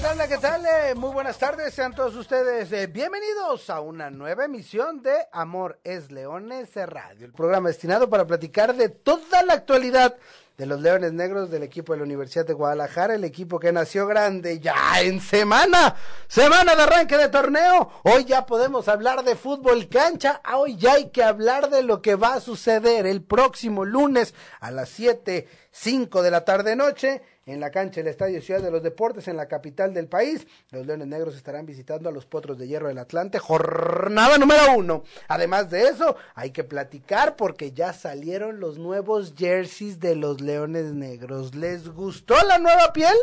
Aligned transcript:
¿Qué 0.00 0.06
tal? 0.06 0.28
¿Qué 0.28 0.38
tal? 0.38 0.64
Eh, 0.64 0.94
Muy 0.94 1.10
buenas 1.12 1.36
tardes, 1.38 1.74
sean 1.74 1.94
todos 1.94 2.14
ustedes 2.16 2.72
eh, 2.72 2.86
bienvenidos 2.86 3.68
a 3.68 3.80
una 3.80 4.08
nueva 4.08 4.46
emisión 4.46 5.02
de 5.02 5.12
Amor 5.30 5.78
es 5.84 6.10
Leones 6.10 6.70
Radio, 6.74 7.26
el 7.26 7.32
programa 7.32 7.68
destinado 7.68 8.08
para 8.08 8.26
platicar 8.26 8.74
de 8.74 8.88
toda 8.88 9.42
la 9.42 9.52
actualidad 9.52 10.16
de 10.56 10.66
los 10.66 10.80
Leones 10.80 11.12
Negros 11.12 11.50
del 11.50 11.62
equipo 11.64 11.92
de 11.92 11.98
la 11.98 12.04
Universidad 12.04 12.46
de 12.46 12.54
Guadalajara, 12.54 13.14
el 13.14 13.24
equipo 13.24 13.58
que 13.58 13.72
nació 13.72 14.06
grande 14.06 14.58
ya 14.58 15.00
en 15.00 15.20
semana, 15.20 15.96
semana 16.28 16.74
de 16.76 16.82
arranque 16.82 17.16
de 17.16 17.28
torneo. 17.28 17.90
Hoy 18.04 18.24
ya 18.24 18.44
podemos 18.46 18.88
hablar 18.88 19.22
de 19.24 19.36
fútbol 19.36 19.88
cancha, 19.88 20.40
Ah, 20.44 20.58
hoy 20.58 20.76
ya 20.76 20.94
hay 20.94 21.10
que 21.10 21.24
hablar 21.24 21.70
de 21.70 21.82
lo 21.82 22.00
que 22.00 22.14
va 22.14 22.34
a 22.34 22.40
suceder 22.40 23.06
el 23.06 23.22
próximo 23.22 23.84
lunes 23.84 24.34
a 24.60 24.70
las 24.70 24.90
7, 24.90 25.48
5 25.70 26.22
de 26.22 26.30
la 26.30 26.44
tarde 26.44 26.76
noche 26.76 27.22
en 27.46 27.60
la 27.60 27.70
cancha 27.70 28.00
del 28.00 28.08
Estadio 28.08 28.40
Ciudad 28.42 28.60
de 28.60 28.70
los 28.70 28.82
Deportes 28.82 29.28
en 29.28 29.36
la 29.36 29.48
capital 29.48 29.94
del 29.94 30.08
país. 30.08 30.46
Los 30.70 30.86
Leones 30.86 31.08
Negros 31.08 31.34
estarán 31.34 31.66
visitando 31.66 32.08
a 32.08 32.12
los 32.12 32.26
Potros 32.26 32.58
de 32.58 32.68
Hierro 32.68 32.88
del 32.88 32.98
Atlante, 32.98 33.38
jornada 33.38 34.38
número 34.38 34.76
uno. 34.76 35.04
Además 35.28 35.70
de 35.70 35.84
eso, 35.84 36.16
hay 36.34 36.50
que 36.50 36.64
platicar 36.64 37.36
porque 37.36 37.72
ya 37.72 37.92
salieron 37.92 38.60
los 38.60 38.78
nuevos 38.78 39.34
jerseys 39.36 40.00
de 40.00 40.16
los 40.16 40.40
Leones 40.40 40.92
Negros. 40.92 41.54
¿Les 41.54 41.88
gustó 41.88 42.34
la 42.46 42.58
nueva 42.58 42.92
piel? 42.92 43.16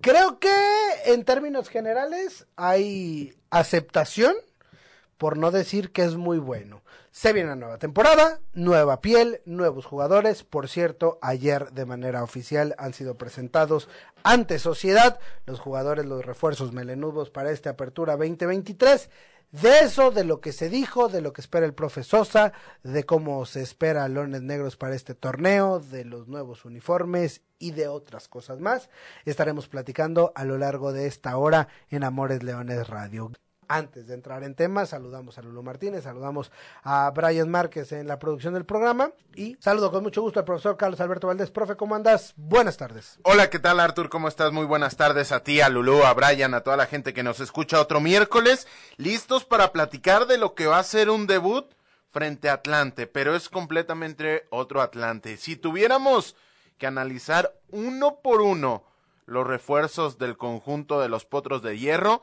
Creo 0.00 0.38
que 0.38 0.54
en 1.06 1.24
términos 1.24 1.68
generales 1.68 2.46
hay 2.56 3.34
aceptación, 3.50 4.34
por 5.16 5.36
no 5.36 5.50
decir 5.50 5.90
que 5.90 6.04
es 6.04 6.14
muy 6.14 6.38
bueno. 6.38 6.82
Se 7.18 7.32
viene 7.32 7.48
una 7.48 7.56
nueva 7.56 7.78
temporada, 7.78 8.38
nueva 8.52 9.00
piel, 9.00 9.40
nuevos 9.44 9.86
jugadores. 9.86 10.44
Por 10.44 10.68
cierto, 10.68 11.18
ayer 11.20 11.72
de 11.72 11.84
manera 11.84 12.22
oficial 12.22 12.76
han 12.78 12.94
sido 12.94 13.18
presentados 13.18 13.88
ante 14.22 14.60
sociedad 14.60 15.18
los 15.44 15.58
jugadores, 15.58 16.06
los 16.06 16.24
refuerzos 16.24 16.72
melenudos 16.72 17.30
para 17.30 17.50
esta 17.50 17.70
apertura 17.70 18.16
2023. 18.16 19.10
De 19.50 19.80
eso, 19.80 20.12
de 20.12 20.22
lo 20.22 20.40
que 20.40 20.52
se 20.52 20.68
dijo, 20.68 21.08
de 21.08 21.20
lo 21.20 21.32
que 21.32 21.40
espera 21.40 21.66
el 21.66 21.74
profe 21.74 22.04
Sosa, 22.04 22.52
de 22.84 23.02
cómo 23.02 23.44
se 23.46 23.62
espera 23.62 24.04
a 24.04 24.08
Leones 24.08 24.42
Negros 24.42 24.76
para 24.76 24.94
este 24.94 25.16
torneo, 25.16 25.80
de 25.80 26.04
los 26.04 26.28
nuevos 26.28 26.64
uniformes 26.64 27.42
y 27.58 27.72
de 27.72 27.88
otras 27.88 28.28
cosas 28.28 28.60
más, 28.60 28.90
estaremos 29.24 29.66
platicando 29.66 30.30
a 30.36 30.44
lo 30.44 30.56
largo 30.56 30.92
de 30.92 31.08
esta 31.08 31.36
hora 31.36 31.66
en 31.90 32.04
Amores 32.04 32.44
Leones 32.44 32.86
Radio. 32.86 33.32
Antes 33.68 34.06
de 34.06 34.14
entrar 34.14 34.44
en 34.44 34.54
temas, 34.54 34.88
saludamos 34.88 35.36
a 35.36 35.42
Lulo 35.42 35.62
Martínez, 35.62 36.04
saludamos 36.04 36.50
a 36.82 37.10
Brian 37.14 37.50
Márquez 37.50 37.92
en 37.92 38.08
la 38.08 38.18
producción 38.18 38.54
del 38.54 38.64
programa 38.64 39.12
y 39.34 39.58
saludo 39.60 39.92
con 39.92 40.02
mucho 40.02 40.22
gusto 40.22 40.40
al 40.40 40.46
profesor 40.46 40.78
Carlos 40.78 41.00
Alberto 41.02 41.26
Valdés. 41.26 41.50
Profe, 41.50 41.76
¿cómo 41.76 41.94
andas? 41.94 42.32
Buenas 42.36 42.78
tardes. 42.78 43.18
Hola, 43.24 43.50
¿qué 43.50 43.58
tal 43.58 43.78
Artur? 43.78 44.08
¿Cómo 44.08 44.26
estás? 44.26 44.52
Muy 44.52 44.64
buenas 44.64 44.96
tardes 44.96 45.32
a 45.32 45.44
ti, 45.44 45.60
a 45.60 45.68
Lulú, 45.68 46.02
a 46.04 46.14
Brian, 46.14 46.54
a 46.54 46.62
toda 46.62 46.78
la 46.78 46.86
gente 46.86 47.12
que 47.12 47.22
nos 47.22 47.40
escucha 47.40 47.78
otro 47.78 48.00
miércoles. 48.00 48.66
Listos 48.96 49.44
para 49.44 49.70
platicar 49.70 50.26
de 50.26 50.38
lo 50.38 50.54
que 50.54 50.66
va 50.66 50.78
a 50.78 50.82
ser 50.82 51.10
un 51.10 51.26
debut 51.26 51.66
frente 52.10 52.48
a 52.48 52.54
Atlante, 52.54 53.06
pero 53.06 53.36
es 53.36 53.50
completamente 53.50 54.46
otro 54.48 54.80
Atlante. 54.80 55.36
Si 55.36 55.56
tuviéramos 55.56 56.36
que 56.78 56.86
analizar 56.86 57.54
uno 57.68 58.20
por 58.22 58.40
uno 58.40 58.84
los 59.26 59.46
refuerzos 59.46 60.16
del 60.16 60.38
conjunto 60.38 61.00
de 61.00 61.10
los 61.10 61.26
potros 61.26 61.60
de 61.60 61.78
hierro, 61.78 62.22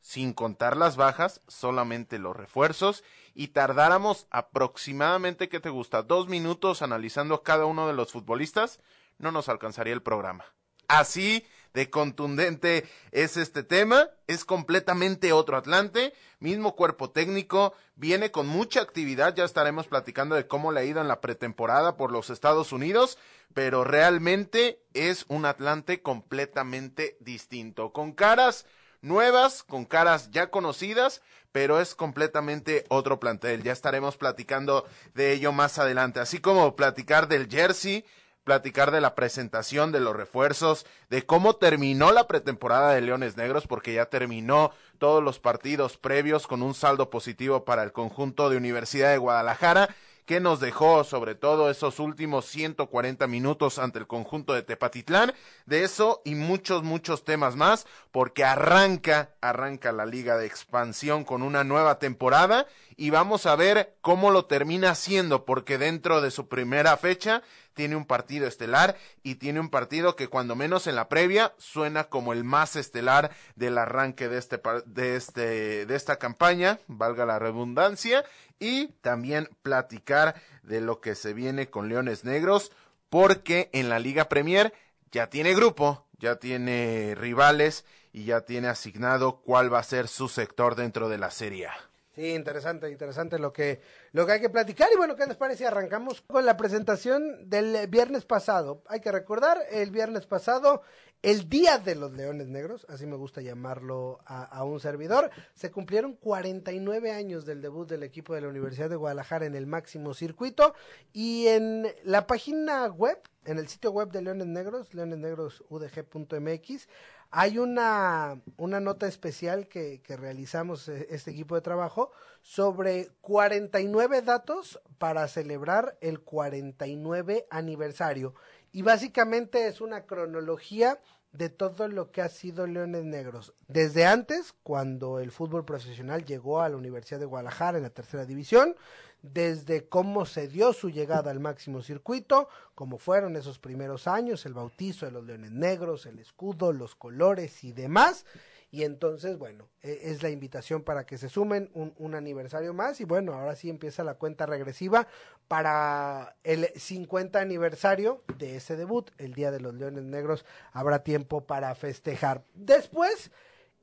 sin 0.00 0.32
contar 0.32 0.76
las 0.76 0.96
bajas, 0.96 1.40
solamente 1.46 2.18
los 2.18 2.36
refuerzos, 2.36 3.04
y 3.34 3.48
tardáramos 3.48 4.26
aproximadamente, 4.30 5.48
¿qué 5.48 5.60
te 5.60 5.70
gusta? 5.70 6.02
Dos 6.02 6.28
minutos 6.28 6.82
analizando 6.82 7.42
cada 7.42 7.66
uno 7.66 7.86
de 7.86 7.94
los 7.94 8.12
futbolistas, 8.12 8.80
no 9.18 9.30
nos 9.32 9.48
alcanzaría 9.48 9.92
el 9.92 10.02
programa. 10.02 10.44
Así 10.88 11.46
de 11.72 11.88
contundente 11.88 12.88
es 13.12 13.36
este 13.36 13.62
tema, 13.62 14.08
es 14.26 14.44
completamente 14.44 15.32
otro 15.32 15.56
Atlante, 15.56 16.12
mismo 16.40 16.74
cuerpo 16.74 17.10
técnico, 17.10 17.74
viene 17.94 18.32
con 18.32 18.48
mucha 18.48 18.80
actividad, 18.80 19.34
ya 19.36 19.44
estaremos 19.44 19.86
platicando 19.86 20.34
de 20.34 20.48
cómo 20.48 20.72
le 20.72 20.80
ha 20.80 20.84
ido 20.84 21.00
en 21.00 21.06
la 21.06 21.20
pretemporada 21.20 21.96
por 21.96 22.10
los 22.10 22.30
Estados 22.30 22.72
Unidos, 22.72 23.18
pero 23.54 23.84
realmente 23.84 24.82
es 24.94 25.26
un 25.28 25.44
Atlante 25.44 26.02
completamente 26.02 27.16
distinto, 27.20 27.92
con 27.92 28.12
caras 28.12 28.66
nuevas, 29.02 29.62
con 29.62 29.84
caras 29.84 30.30
ya 30.30 30.50
conocidas, 30.50 31.22
pero 31.52 31.80
es 31.80 31.94
completamente 31.94 32.84
otro 32.88 33.20
plantel. 33.20 33.62
Ya 33.62 33.72
estaremos 33.72 34.16
platicando 34.16 34.86
de 35.14 35.32
ello 35.32 35.52
más 35.52 35.78
adelante, 35.78 36.20
así 36.20 36.38
como 36.40 36.76
platicar 36.76 37.28
del 37.28 37.48
jersey, 37.48 38.04
platicar 38.44 38.90
de 38.90 39.00
la 39.00 39.14
presentación 39.14 39.92
de 39.92 40.00
los 40.00 40.16
refuerzos, 40.16 40.86
de 41.08 41.24
cómo 41.26 41.56
terminó 41.56 42.12
la 42.12 42.26
pretemporada 42.26 42.92
de 42.92 43.00
Leones 43.00 43.36
Negros, 43.36 43.66
porque 43.66 43.94
ya 43.94 44.06
terminó 44.06 44.72
todos 44.98 45.22
los 45.22 45.38
partidos 45.38 45.96
previos 45.96 46.46
con 46.46 46.62
un 46.62 46.74
saldo 46.74 47.10
positivo 47.10 47.64
para 47.64 47.82
el 47.82 47.92
conjunto 47.92 48.50
de 48.50 48.56
Universidad 48.56 49.10
de 49.10 49.18
Guadalajara 49.18 49.94
que 50.26 50.40
nos 50.40 50.60
dejó 50.60 51.04
sobre 51.04 51.34
todo 51.34 51.70
esos 51.70 51.98
últimos 51.98 52.46
140 52.46 53.26
minutos 53.26 53.78
ante 53.78 53.98
el 53.98 54.06
conjunto 54.06 54.54
de 54.54 54.62
Tepatitlán. 54.62 55.32
De 55.66 55.84
eso 55.84 56.22
y 56.24 56.34
muchos, 56.34 56.82
muchos 56.82 57.24
temas 57.24 57.56
más, 57.56 57.86
porque 58.10 58.44
arranca, 58.44 59.30
arranca 59.40 59.92
la 59.92 60.06
liga 60.06 60.36
de 60.36 60.46
expansión 60.46 61.24
con 61.24 61.42
una 61.42 61.64
nueva 61.64 61.98
temporada 61.98 62.66
y 62.96 63.10
vamos 63.10 63.46
a 63.46 63.56
ver 63.56 63.94
cómo 64.00 64.30
lo 64.30 64.44
termina 64.44 64.90
haciendo, 64.90 65.44
porque 65.44 65.78
dentro 65.78 66.20
de 66.20 66.30
su 66.30 66.48
primera 66.48 66.96
fecha 66.96 67.42
tiene 67.74 67.96
un 67.96 68.04
partido 68.04 68.46
estelar 68.46 68.96
y 69.22 69.36
tiene 69.36 69.60
un 69.60 69.70
partido 69.70 70.16
que 70.16 70.28
cuando 70.28 70.56
menos 70.56 70.86
en 70.86 70.96
la 70.96 71.08
previa 71.08 71.54
suena 71.58 72.04
como 72.04 72.32
el 72.32 72.44
más 72.44 72.76
estelar 72.76 73.30
del 73.56 73.78
arranque 73.78 74.28
de 74.28 74.38
este 74.38 74.60
de 74.86 75.16
este 75.16 75.86
de 75.86 75.94
esta 75.94 76.16
campaña, 76.16 76.78
valga 76.86 77.26
la 77.26 77.38
redundancia, 77.38 78.24
y 78.58 78.88
también 79.00 79.48
platicar 79.62 80.40
de 80.62 80.80
lo 80.80 81.00
que 81.00 81.14
se 81.14 81.32
viene 81.32 81.70
con 81.70 81.88
Leones 81.88 82.24
Negros, 82.24 82.70
porque 83.08 83.70
en 83.72 83.88
la 83.88 83.98
Liga 83.98 84.28
Premier 84.28 84.72
ya 85.10 85.28
tiene 85.28 85.54
grupo, 85.54 86.06
ya 86.18 86.36
tiene 86.36 87.14
rivales 87.16 87.84
y 88.12 88.24
ya 88.24 88.42
tiene 88.42 88.68
asignado 88.68 89.40
cuál 89.40 89.72
va 89.72 89.80
a 89.80 89.84
ser 89.84 90.06
su 90.08 90.28
sector 90.28 90.76
dentro 90.76 91.08
de 91.08 91.18
la 91.18 91.30
Serie 91.30 91.66
A. 91.66 91.89
Sí, 92.20 92.34
interesante, 92.34 92.90
interesante 92.90 93.38
lo 93.38 93.50
que, 93.50 93.80
lo 94.12 94.26
que 94.26 94.32
hay 94.32 94.40
que 94.42 94.50
platicar. 94.50 94.90
Y 94.92 94.96
bueno, 94.98 95.16
¿qué 95.16 95.24
les 95.24 95.38
parece? 95.38 95.66
Arrancamos 95.66 96.20
con 96.20 96.44
la 96.44 96.54
presentación 96.54 97.48
del 97.48 97.86
viernes 97.88 98.26
pasado. 98.26 98.82
Hay 98.88 99.00
que 99.00 99.10
recordar, 99.10 99.56
el 99.70 99.90
viernes 99.90 100.26
pasado, 100.26 100.82
el 101.22 101.48
Día 101.48 101.78
de 101.78 101.94
los 101.94 102.12
Leones 102.12 102.48
Negros, 102.48 102.84
así 102.90 103.06
me 103.06 103.16
gusta 103.16 103.40
llamarlo 103.40 104.18
a, 104.26 104.42
a, 104.44 104.64
un 104.64 104.80
servidor, 104.80 105.30
se 105.54 105.70
cumplieron 105.70 106.12
49 106.12 107.10
años 107.10 107.46
del 107.46 107.62
debut 107.62 107.88
del 107.88 108.02
equipo 108.02 108.34
de 108.34 108.42
la 108.42 108.48
Universidad 108.48 108.90
de 108.90 108.96
Guadalajara 108.96 109.46
en 109.46 109.54
el 109.54 109.66
máximo 109.66 110.12
circuito. 110.12 110.74
Y 111.14 111.46
en 111.46 111.86
la 112.04 112.26
página 112.26 112.86
web, 112.88 113.18
en 113.46 113.58
el 113.58 113.66
sitio 113.66 113.92
web 113.92 114.10
de 114.10 114.20
Leones 114.20 114.46
Negros, 114.46 114.92
leonesnegrosudg.mx, 114.92 116.86
hay 117.30 117.58
una, 117.58 118.40
una 118.56 118.80
nota 118.80 119.06
especial 119.06 119.68
que, 119.68 120.00
que, 120.02 120.16
realizamos 120.16 120.88
este 120.88 121.30
equipo 121.30 121.54
de 121.54 121.60
trabajo 121.60 122.10
sobre 122.42 123.10
49 123.20 124.22
datos 124.22 124.80
para 124.98 125.28
celebrar 125.28 125.96
el 126.00 126.20
49 126.20 127.46
aniversario. 127.50 128.34
Y 128.72 128.82
básicamente 128.82 129.66
es 129.66 129.80
una 129.80 130.06
cronología 130.06 130.98
de 131.32 131.48
todo 131.48 131.86
lo 131.88 132.10
que 132.10 132.22
ha 132.22 132.28
sido 132.28 132.66
Leones 132.66 133.04
Negros. 133.04 133.54
Desde 133.68 134.04
antes, 134.04 134.52
cuando 134.62 135.20
el 135.20 135.30
fútbol 135.30 135.64
profesional 135.64 136.24
llegó 136.24 136.60
a 136.60 136.68
la 136.68 136.76
Universidad 136.76 137.20
de 137.20 137.26
Guadalajara 137.26 137.78
en 137.78 137.84
la 137.84 137.90
tercera 137.90 138.26
división, 138.26 138.74
desde 139.22 139.88
cómo 139.88 140.26
se 140.26 140.48
dio 140.48 140.72
su 140.72 140.90
llegada 140.90 141.30
al 141.30 141.40
máximo 141.40 141.82
circuito, 141.82 142.48
cómo 142.74 142.98
fueron 142.98 143.36
esos 143.36 143.58
primeros 143.58 144.06
años, 144.06 144.46
el 144.46 144.54
bautizo 144.54 145.06
de 145.06 145.12
los 145.12 145.24
Leones 145.24 145.52
Negros, 145.52 146.06
el 146.06 146.18
escudo, 146.18 146.72
los 146.72 146.94
colores 146.94 147.64
y 147.64 147.72
demás. 147.72 148.24
Y 148.72 148.84
entonces, 148.84 149.36
bueno, 149.36 149.68
es 149.82 150.22
la 150.22 150.30
invitación 150.30 150.82
para 150.82 151.04
que 151.04 151.18
se 151.18 151.28
sumen 151.28 151.70
un, 151.74 151.92
un, 151.98 152.14
aniversario 152.14 152.72
más. 152.72 153.00
Y 153.00 153.04
bueno, 153.04 153.34
ahora 153.34 153.56
sí 153.56 153.68
empieza 153.68 154.04
la 154.04 154.14
cuenta 154.14 154.46
regresiva 154.46 155.08
para 155.48 156.36
el 156.44 156.68
50 156.76 157.40
aniversario 157.40 158.22
de 158.38 158.56
ese 158.56 158.76
debut. 158.76 159.10
El 159.18 159.34
Día 159.34 159.50
de 159.50 159.58
los 159.58 159.74
Leones 159.74 160.04
Negros 160.04 160.44
habrá 160.72 161.02
tiempo 161.02 161.46
para 161.46 161.74
festejar. 161.74 162.44
Después, 162.54 163.32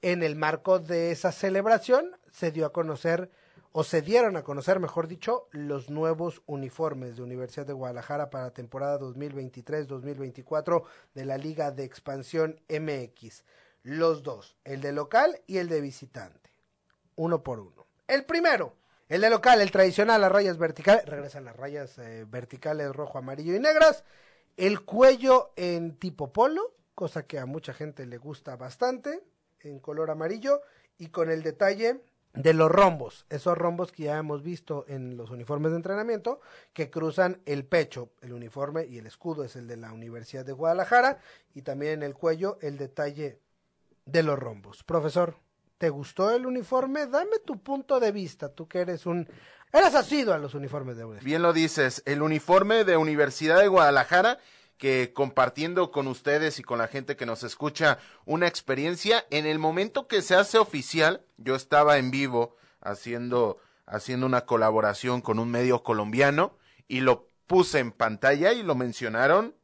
en 0.01 0.23
el 0.23 0.37
marco 0.37 0.79
de 0.79 1.11
esa 1.11 1.33
celebración, 1.33 2.15
se 2.31 2.51
dio 2.51 2.65
a 2.65 2.71
conocer 2.71 3.29
o 3.79 3.83
se 3.83 4.01
dieron 4.01 4.35
a 4.37 4.43
conocer, 4.43 4.79
mejor 4.79 5.07
dicho, 5.07 5.49
los 5.51 5.91
nuevos 5.91 6.41
uniformes 6.47 7.15
de 7.15 7.21
Universidad 7.21 7.67
de 7.67 7.73
Guadalajara 7.73 8.31
para 8.31 8.49
temporada 8.49 8.99
2023-2024 8.99 10.83
de 11.13 11.25
la 11.25 11.37
Liga 11.37 11.69
de 11.69 11.83
Expansión 11.83 12.59
MX. 12.69 13.43
Los 13.83 14.23
dos, 14.23 14.57
el 14.63 14.81
de 14.81 14.93
local 14.93 15.43
y 15.45 15.59
el 15.59 15.69
de 15.69 15.81
visitante. 15.81 16.49
Uno 17.17 17.43
por 17.43 17.59
uno. 17.59 17.85
El 18.07 18.25
primero, 18.25 18.73
el 19.09 19.21
de 19.21 19.29
local, 19.29 19.61
el 19.61 19.69
tradicional, 19.69 20.21
las 20.21 20.31
rayas 20.31 20.57
verticales, 20.57 21.05
regresan 21.05 21.45
las 21.45 21.55
rayas 21.55 21.99
eh, 21.99 22.25
verticales 22.27 22.91
rojo, 22.95 23.19
amarillo 23.19 23.55
y 23.55 23.59
negras. 23.59 24.03
El 24.55 24.85
cuello 24.85 25.51
en 25.55 25.99
tipo 25.99 26.33
polo, 26.33 26.73
cosa 26.95 27.27
que 27.27 27.37
a 27.37 27.45
mucha 27.45 27.75
gente 27.75 28.07
le 28.07 28.17
gusta 28.17 28.55
bastante, 28.55 29.21
en 29.59 29.77
color 29.77 30.09
amarillo, 30.09 30.61
y 30.97 31.09
con 31.09 31.29
el 31.29 31.43
detalle 31.43 32.01
de 32.37 32.53
los 32.53 32.71
rombos, 32.71 33.25
esos 33.29 33.57
rombos 33.57 33.91
que 33.91 34.03
ya 34.03 34.17
hemos 34.17 34.43
visto 34.43 34.85
en 34.87 35.17
los 35.17 35.31
uniformes 35.31 35.71
de 35.71 35.77
entrenamiento, 35.77 36.39
que 36.73 36.89
cruzan 36.89 37.41
el 37.45 37.65
pecho, 37.65 38.11
el 38.21 38.33
uniforme 38.33 38.85
y 38.85 38.99
el 38.99 39.07
escudo 39.07 39.43
es 39.43 39.55
el 39.55 39.67
de 39.67 39.77
la 39.77 39.91
Universidad 39.91 40.45
de 40.45 40.53
Guadalajara, 40.53 41.19
y 41.55 41.63
también 41.63 41.93
en 41.93 42.03
el 42.03 42.13
cuello 42.13 42.59
el 42.61 42.77
detalle 42.77 43.39
de 44.05 44.23
los 44.23 44.37
rombos. 44.37 44.83
Profesor, 44.83 45.35
¿te 45.77 45.89
gustó 45.89 46.31
el 46.31 46.45
uniforme? 46.45 47.07
Dame 47.07 47.39
tu 47.43 47.59
punto 47.59 47.99
de 47.99 48.11
vista, 48.11 48.49
tú 48.49 48.67
que 48.67 48.79
eres 48.79 49.05
un... 49.05 49.27
Eres 49.73 49.95
asido 49.95 50.33
a 50.33 50.37
los 50.37 50.53
uniformes 50.53 50.95
de. 50.95 51.05
Bien 51.23 51.41
lo 51.41 51.51
dices, 51.51 52.01
el 52.05 52.21
uniforme 52.21 52.85
de 52.85 52.95
Universidad 52.95 53.59
de 53.59 53.67
Guadalajara 53.67 54.39
que 54.77 55.11
compartiendo 55.13 55.91
con 55.91 56.07
ustedes 56.07 56.59
y 56.59 56.63
con 56.63 56.77
la 56.77 56.87
gente 56.87 57.15
que 57.15 57.25
nos 57.25 57.43
escucha 57.43 57.99
una 58.25 58.47
experiencia. 58.47 59.25
En 59.31 59.45
el 59.45 59.59
momento 59.59 60.07
que 60.07 60.21
se 60.21 60.35
hace 60.35 60.57
oficial, 60.57 61.25
yo 61.37 61.55
estaba 61.55 61.97
en 61.97 62.11
vivo 62.11 62.55
haciendo, 62.81 63.59
haciendo 63.85 64.25
una 64.25 64.45
colaboración 64.45 65.21
con 65.21 65.39
un 65.39 65.49
medio 65.49 65.83
colombiano 65.83 66.57
y 66.87 66.99
lo 66.99 67.29
puse 67.47 67.79
en 67.79 67.91
pantalla 67.91 68.53
y 68.53 68.61
lo 68.61 68.75
mencionaron 68.75 69.55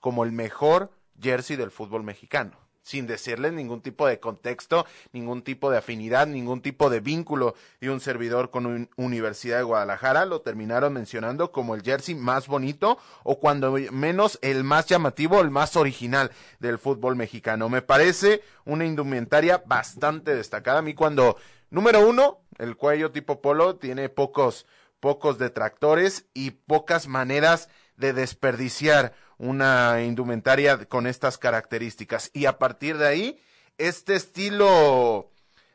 como 0.00 0.24
el 0.24 0.32
mejor 0.32 0.92
jersey 1.20 1.56
del 1.56 1.70
fútbol 1.70 2.02
mexicano 2.04 2.59
sin 2.82 3.06
decirles 3.06 3.52
ningún 3.52 3.80
tipo 3.80 4.06
de 4.06 4.20
contexto, 4.20 4.86
ningún 5.12 5.42
tipo 5.42 5.70
de 5.70 5.78
afinidad, 5.78 6.26
ningún 6.26 6.62
tipo 6.62 6.90
de 6.90 7.00
vínculo 7.00 7.54
de 7.80 7.90
un 7.90 8.00
servidor 8.00 8.50
con 8.50 8.66
una 8.66 8.88
Universidad 8.96 9.58
de 9.58 9.64
Guadalajara, 9.64 10.24
lo 10.26 10.40
terminaron 10.40 10.92
mencionando 10.92 11.52
como 11.52 11.74
el 11.74 11.82
jersey 11.82 12.14
más 12.14 12.46
bonito 12.46 12.98
o 13.22 13.38
cuando 13.38 13.72
menos 13.92 14.38
el 14.42 14.64
más 14.64 14.86
llamativo, 14.86 15.40
el 15.40 15.50
más 15.50 15.76
original 15.76 16.30
del 16.58 16.78
fútbol 16.78 17.16
mexicano. 17.16 17.68
Me 17.68 17.82
parece 17.82 18.42
una 18.64 18.86
indumentaria 18.86 19.62
bastante 19.64 20.34
destacada. 20.34 20.78
A 20.78 20.82
mí 20.82 20.94
cuando, 20.94 21.36
número 21.70 22.06
uno, 22.06 22.40
el 22.58 22.76
cuello 22.76 23.10
tipo 23.10 23.40
polo 23.40 23.76
tiene 23.76 24.08
pocos, 24.08 24.66
pocos 25.00 25.38
detractores 25.38 26.26
y 26.34 26.50
pocas 26.50 27.08
maneras 27.08 27.68
de 28.00 28.12
desperdiciar 28.12 29.12
una 29.38 30.02
indumentaria 30.02 30.84
con 30.86 31.06
estas 31.06 31.38
características. 31.38 32.30
Y 32.32 32.46
a 32.46 32.58
partir 32.58 32.98
de 32.98 33.06
ahí, 33.06 33.40
este 33.78 34.16
estilo 34.16 35.30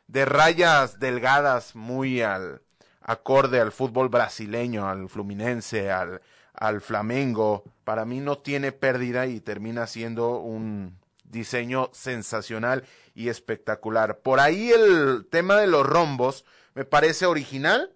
de 0.06 0.24
rayas 0.24 1.00
delgadas 1.00 1.74
muy 1.74 2.22
al 2.22 2.62
acorde 3.00 3.60
al 3.60 3.72
fútbol 3.72 4.08
brasileño, 4.08 4.88
al 4.88 5.08
fluminense, 5.08 5.90
al, 5.90 6.20
al 6.52 6.80
flamengo, 6.80 7.64
para 7.84 8.04
mí 8.04 8.20
no 8.20 8.38
tiene 8.38 8.72
pérdida 8.72 9.26
y 9.26 9.40
termina 9.40 9.86
siendo 9.86 10.38
un 10.38 10.98
diseño 11.24 11.90
sensacional 11.92 12.84
y 13.14 13.28
espectacular. 13.28 14.18
Por 14.18 14.40
ahí 14.40 14.70
el 14.70 15.26
tema 15.30 15.56
de 15.56 15.66
los 15.66 15.86
rombos 15.86 16.44
me 16.74 16.84
parece 16.84 17.26
original, 17.26 17.92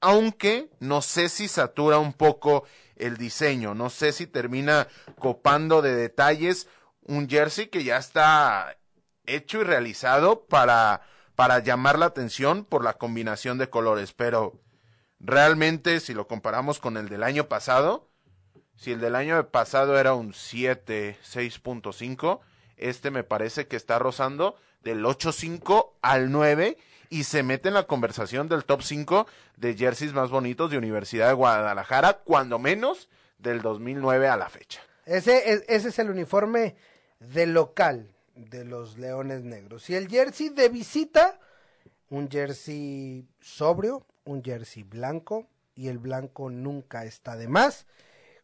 aunque 0.00 0.70
no 0.78 1.02
sé 1.02 1.28
si 1.28 1.48
satura 1.48 1.98
un 1.98 2.12
poco 2.12 2.64
el 2.96 3.16
diseño. 3.16 3.74
No 3.74 3.90
sé 3.90 4.12
si 4.12 4.26
termina 4.26 4.88
copando 5.18 5.82
de 5.82 5.94
detalles 5.94 6.68
un 7.02 7.28
jersey 7.28 7.68
que 7.68 7.84
ya 7.84 7.98
está 7.98 8.76
hecho 9.26 9.60
y 9.60 9.64
realizado 9.64 10.46
para, 10.46 11.02
para 11.34 11.60
llamar 11.60 11.98
la 11.98 12.06
atención 12.06 12.64
por 12.64 12.84
la 12.84 12.94
combinación 12.94 13.58
de 13.58 13.70
colores. 13.70 14.12
Pero 14.12 14.60
realmente, 15.20 16.00
si 16.00 16.14
lo 16.14 16.26
comparamos 16.26 16.78
con 16.78 16.96
el 16.96 17.08
del 17.08 17.22
año 17.22 17.48
pasado, 17.48 18.10
si 18.76 18.92
el 18.92 19.00
del 19.00 19.14
año 19.14 19.48
pasado 19.50 19.98
era 19.98 20.14
un 20.14 20.34
7, 20.34 21.18
6.5, 21.22 22.40
este 22.76 23.10
me 23.10 23.24
parece 23.24 23.66
que 23.66 23.76
está 23.76 23.98
rozando 23.98 24.56
del 24.82 25.04
8.5 25.04 25.92
al 26.02 26.30
9 26.30 26.76
y 27.10 27.24
se 27.24 27.42
mete 27.42 27.68
en 27.68 27.74
la 27.74 27.86
conversación 27.86 28.48
del 28.48 28.64
top 28.64 28.82
5 28.82 29.26
de 29.56 29.74
jerseys 29.74 30.12
más 30.12 30.30
bonitos 30.30 30.70
de 30.70 30.78
Universidad 30.78 31.28
de 31.28 31.34
Guadalajara, 31.34 32.18
cuando 32.24 32.58
menos 32.58 33.08
del 33.38 33.62
2009 33.62 34.28
a 34.28 34.36
la 34.36 34.48
fecha. 34.48 34.80
Ese 35.04 35.52
es, 35.52 35.64
ese 35.68 35.88
es 35.88 35.98
el 35.98 36.10
uniforme 36.10 36.76
de 37.20 37.46
local 37.46 38.10
de 38.34 38.64
los 38.64 38.98
Leones 38.98 39.42
Negros. 39.42 39.88
Y 39.90 39.94
el 39.94 40.08
jersey 40.08 40.50
de 40.50 40.68
visita, 40.68 41.38
un 42.10 42.30
jersey 42.30 43.26
sobrio, 43.40 44.06
un 44.24 44.42
jersey 44.42 44.82
blanco, 44.82 45.46
y 45.74 45.88
el 45.88 45.98
blanco 45.98 46.50
nunca 46.50 47.04
está 47.04 47.36
de 47.36 47.48
más 47.48 47.86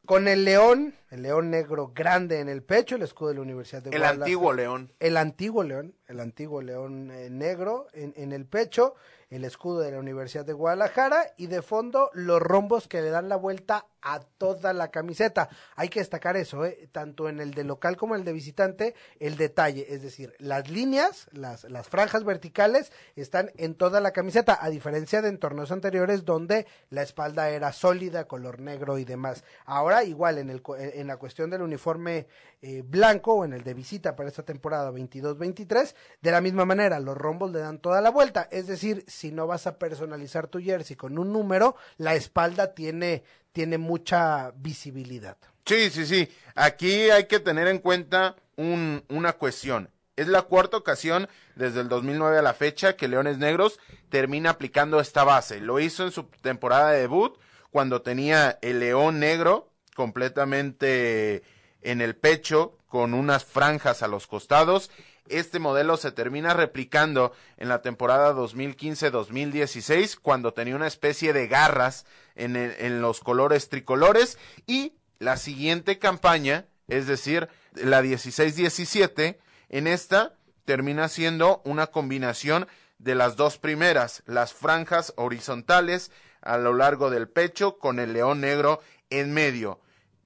con 0.06 0.26
el 0.28 0.44
león, 0.44 0.94
el 1.10 1.22
león 1.22 1.50
negro 1.50 1.92
grande 1.94 2.40
en 2.40 2.48
el 2.48 2.62
pecho, 2.62 2.96
el 2.96 3.02
escudo 3.02 3.28
de 3.28 3.34
la 3.36 3.40
Universidad 3.42 3.82
de 3.82 3.90
Guadalajara. 3.90 4.16
El 4.16 4.22
antiguo 4.22 4.52
león. 4.52 4.92
El 4.98 5.16
antiguo 5.16 5.62
león, 5.62 5.94
el 6.08 6.20
antiguo 6.20 6.62
león 6.62 7.10
eh, 7.12 7.30
negro 7.30 7.86
en, 7.92 8.12
en, 8.16 8.32
el 8.32 8.44
pecho, 8.46 8.94
el 9.32 9.44
escudo 9.44 9.80
de 9.80 9.92
la 9.92 9.98
Universidad 9.98 10.44
de 10.44 10.52
Guadalajara 10.52 11.32
y 11.36 11.46
de 11.46 11.62
fondo 11.62 12.10
los 12.12 12.40
rombos 12.40 12.88
que 12.88 13.02
le 13.02 13.10
dan 13.10 13.28
la 13.28 13.36
vuelta 13.36 13.86
a 14.02 14.20
toda 14.20 14.72
la 14.72 14.90
camiseta. 14.90 15.48
Hay 15.76 15.88
que 15.88 16.00
destacar 16.00 16.36
eso, 16.36 16.64
¿eh? 16.64 16.88
tanto 16.92 17.28
en 17.28 17.40
el 17.40 17.54
de 17.54 17.64
local 17.64 17.96
como 17.96 18.16
el 18.16 18.24
de 18.24 18.32
visitante, 18.32 18.94
el 19.20 19.36
detalle, 19.36 19.86
es 19.88 20.02
decir, 20.02 20.34
las 20.38 20.68
líneas, 20.68 21.28
las, 21.32 21.64
las 21.64 21.88
franjas 21.88 22.24
verticales 22.24 22.92
están 23.16 23.52
en 23.56 23.74
toda 23.74 24.00
la 24.00 24.10
camiseta, 24.10 24.58
a 24.60 24.70
diferencia 24.70 25.22
de 25.22 25.28
en 25.28 25.38
torneos 25.38 25.72
anteriores 25.72 26.24
donde 26.24 26.66
la 26.90 27.02
espalda 27.02 27.48
era 27.50 27.72
sólida, 27.72 28.26
color 28.26 28.60
negro 28.60 28.98
y 28.98 29.04
demás. 29.04 29.44
Ahora 29.64 30.04
igual 30.04 30.38
en, 30.38 30.50
el, 30.50 30.62
en 30.78 31.06
la 31.06 31.16
cuestión 31.16 31.48
del 31.48 31.62
uniforme 31.62 32.26
eh, 32.62 32.82
blanco 32.84 33.34
o 33.34 33.44
en 33.44 33.52
el 33.52 33.64
de 33.64 33.74
visita 33.74 34.16
para 34.16 34.28
esta 34.28 34.44
temporada 34.44 34.90
22-23, 34.92 35.94
de 36.20 36.30
la 36.30 36.40
misma 36.40 36.64
manera, 36.64 37.00
los 37.00 37.16
rombos 37.16 37.52
le 37.52 37.58
dan 37.58 37.78
toda 37.78 38.00
la 38.00 38.10
vuelta, 38.10 38.48
es 38.50 38.68
decir, 38.68 39.04
si 39.08 39.32
no 39.32 39.46
vas 39.46 39.66
a 39.66 39.78
personalizar 39.78 40.46
tu 40.46 40.60
jersey 40.60 40.96
con 40.96 41.18
un 41.18 41.32
número, 41.32 41.76
la 41.98 42.14
espalda 42.14 42.74
tiene 42.74 43.24
tiene 43.52 43.78
mucha 43.78 44.52
visibilidad. 44.56 45.36
Sí, 45.66 45.90
sí, 45.90 46.06
sí. 46.06 46.28
Aquí 46.54 47.10
hay 47.10 47.26
que 47.26 47.38
tener 47.38 47.68
en 47.68 47.78
cuenta 47.78 48.36
un, 48.56 49.04
una 49.08 49.34
cuestión. 49.34 49.90
Es 50.16 50.28
la 50.28 50.42
cuarta 50.42 50.76
ocasión 50.76 51.28
desde 51.54 51.80
el 51.80 51.88
2009 51.88 52.38
a 52.38 52.42
la 52.42 52.54
fecha 52.54 52.96
que 52.96 53.08
Leones 53.08 53.38
Negros 53.38 53.78
termina 54.08 54.50
aplicando 54.50 55.00
esta 55.00 55.24
base. 55.24 55.60
Lo 55.60 55.80
hizo 55.80 56.04
en 56.04 56.12
su 56.12 56.24
temporada 56.42 56.90
de 56.90 57.00
debut 57.00 57.38
cuando 57.70 58.02
tenía 58.02 58.58
el 58.62 58.80
león 58.80 59.18
negro 59.18 59.70
completamente 59.94 61.42
en 61.82 62.00
el 62.00 62.16
pecho 62.16 62.78
con 62.88 63.14
unas 63.14 63.44
franjas 63.44 64.02
a 64.02 64.08
los 64.08 64.26
costados 64.26 64.90
este 65.28 65.58
modelo 65.58 65.96
se 65.96 66.12
termina 66.12 66.52
replicando 66.52 67.32
en 67.56 67.68
la 67.68 67.80
temporada 67.80 68.34
2015-2016 68.34 70.18
cuando 70.20 70.52
tenía 70.52 70.76
una 70.76 70.86
especie 70.86 71.32
de 71.32 71.46
garras 71.46 72.04
en, 72.34 72.56
en 72.56 73.00
los 73.00 73.20
colores 73.20 73.68
tricolores 73.68 74.38
y 74.66 74.94
la 75.18 75.36
siguiente 75.36 75.98
campaña, 75.98 76.66
es 76.88 77.06
decir, 77.06 77.48
la 77.74 78.02
16-17, 78.02 79.38
en 79.68 79.86
esta 79.86 80.34
termina 80.64 81.08
siendo 81.08 81.62
una 81.64 81.86
combinación 81.86 82.66
de 82.98 83.14
las 83.14 83.36
dos 83.36 83.58
primeras, 83.58 84.22
las 84.26 84.52
franjas 84.52 85.12
horizontales 85.16 86.10
a 86.40 86.56
lo 86.58 86.74
largo 86.74 87.10
del 87.10 87.28
pecho 87.28 87.78
con 87.78 88.00
el 88.00 88.12
león 88.12 88.40
negro 88.40 88.80
en 89.10 89.32
medio. 89.32 89.80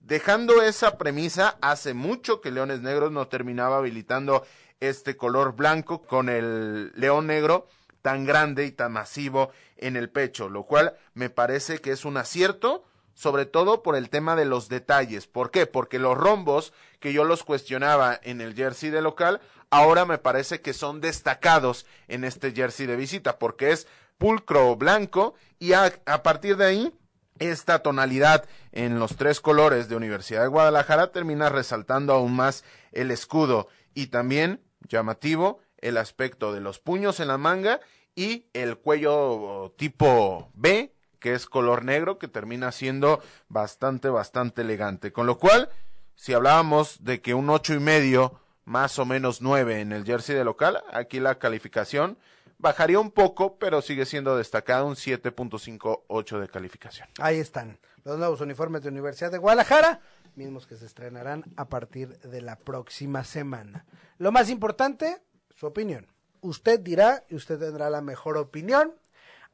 Dejando 0.07 0.63
esa 0.63 0.99
premisa, 0.99 1.59
hace 1.61 1.93
mucho 1.93 2.41
que 2.41 2.53
Leones 2.53 2.81
Negros 2.81 3.11
no 3.11 3.27
terminaba 3.27 3.79
habilitando 3.79 4.47
este 4.79 5.17
color 5.17 5.57
blanco 5.57 6.03
con 6.03 6.29
el 6.29 6.93
león 6.95 7.27
negro 7.27 7.67
tan 8.03 8.25
grande 8.25 8.67
y 8.67 8.71
tan 8.71 8.93
masivo 8.93 9.51
en 9.77 9.97
el 9.97 10.09
pecho, 10.09 10.49
lo 10.49 10.63
cual 10.63 10.97
me 11.15 11.29
parece 11.29 11.81
que 11.81 11.91
es 11.91 12.05
un 12.05 12.19
acierto, 12.19 12.85
sobre 13.15 13.47
todo 13.47 13.83
por 13.83 13.97
el 13.97 14.09
tema 14.09 14.37
de 14.37 14.45
los 14.45 14.69
detalles. 14.69 15.27
¿Por 15.27 15.51
qué? 15.51 15.67
Porque 15.67 15.99
los 15.99 16.17
rombos 16.17 16.73
que 17.01 17.13
yo 17.13 17.25
los 17.25 17.43
cuestionaba 17.43 18.17
en 18.23 18.41
el 18.41 18.55
jersey 18.55 18.91
de 18.91 19.03
local, 19.03 19.41
ahora 19.71 20.05
me 20.05 20.19
parece 20.19 20.61
que 20.61 20.73
son 20.73 21.01
destacados 21.01 21.85
en 22.07 22.23
este 22.23 22.53
jersey 22.53 22.87
de 22.87 22.95
visita, 22.95 23.41
porque 23.41 23.73
es 23.73 23.89
pulcro 24.19 24.77
blanco 24.77 25.35
y 25.59 25.73
a, 25.73 25.93
a 26.07 26.23
partir 26.23 26.57
de 26.57 26.65
ahí 26.65 26.95
esta 27.39 27.81
tonalidad 27.81 28.45
en 28.73 28.99
los 28.99 29.17
tres 29.17 29.41
colores 29.41 29.89
de 29.89 29.97
Universidad 29.97 30.43
de 30.43 30.49
Guadalajara 30.49 31.13
termina 31.13 31.49
resaltando 31.49 32.13
aún 32.13 32.35
más 32.35 32.65
el 32.93 33.11
escudo 33.11 33.69
y 33.95 34.09
también 34.09 34.61
llamativo 34.89 35.61
el 35.79 35.97
aspecto 35.97 36.53
de 36.53 36.61
los 36.61 36.79
puños 36.79 37.21
en 37.21 37.29
la 37.29 37.39
manga 37.39 37.81
y 38.15 38.47
el 38.55 38.79
cuello 38.79 39.75
tipo 39.77 40.51
B, 40.55 40.95
que 41.19 41.35
es 41.35 41.47
color 41.47 41.85
negro, 41.85 42.19
que 42.19 42.29
termina 42.29 42.73
siendo 42.73 43.23
bastante, 43.49 44.09
bastante 44.09 44.63
elegante. 44.63 45.13
Con 45.13 45.27
lo 45.27 45.39
cual, 45.39 45.69
si 46.15 46.33
hablábamos 46.33 47.05
de 47.05 47.21
que 47.21 47.35
un 47.35 47.51
ocho 47.51 47.75
y 47.75 47.81
medio, 47.81 48.41
más 48.65 48.99
o 48.99 49.05
menos 49.05 49.43
nueve 49.43 49.81
en 49.81 49.93
el 49.93 50.05
jersey 50.05 50.35
de 50.35 50.45
local, 50.45 50.83
aquí 50.93 51.21
la 51.21 51.39
calificación 51.39 52.19
bajaría 52.59 52.99
un 52.99 53.11
poco, 53.11 53.59
pero 53.59 53.83
sigue 53.83 54.07
siendo 54.07 54.37
destacado 54.37 54.87
un 54.87 54.95
7.58 54.95 56.41
de 56.41 56.49
calificación. 56.49 57.09
Ahí 57.19 57.39
están 57.39 57.79
los 58.07 58.19
nuevos 58.19 58.41
uniformes 58.41 58.83
de 58.83 58.89
Universidad 58.89 59.33
de 59.33 59.39
Guadalajara, 59.39 60.01
mismos 60.37 60.67
que 60.67 60.77
se 60.77 60.87
estrenarán 60.87 61.45
a 61.57 61.69
partir 61.69 62.19
de 62.21 62.41
la 62.41 62.57
próxima 62.57 63.25
semana. 63.25 63.85
Lo 64.19 64.31
más 64.31 64.49
importante, 64.49 65.21
su 65.51 65.67
opinión. 65.67 66.07
Usted 66.41 66.79
dirá 66.79 67.25
y 67.29 67.35
usted 67.35 67.59
tendrá 67.59 67.91
la 67.91 68.03
mejor 68.03 68.37
opinión. 68.37 68.95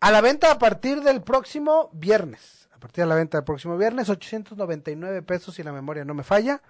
A 0.01 0.11
la 0.11 0.21
venta 0.21 0.51
a 0.51 0.59
partir 0.59 1.01
del 1.01 1.23
próximo 1.23 1.89
viernes. 1.95 2.69
A 2.73 2.79
partir 2.79 3.05
de 3.05 3.09
la 3.09 3.15
venta 3.15 3.39
del 3.39 3.45
próximo 3.45 3.79
viernes, 3.79 4.11
899 4.11 5.23
pesos 5.23 5.55
si 5.55 5.63
la 5.63 5.73
memoria 5.73 6.05
no 6.05 6.13
me 6.13 6.25
falla 6.25 6.61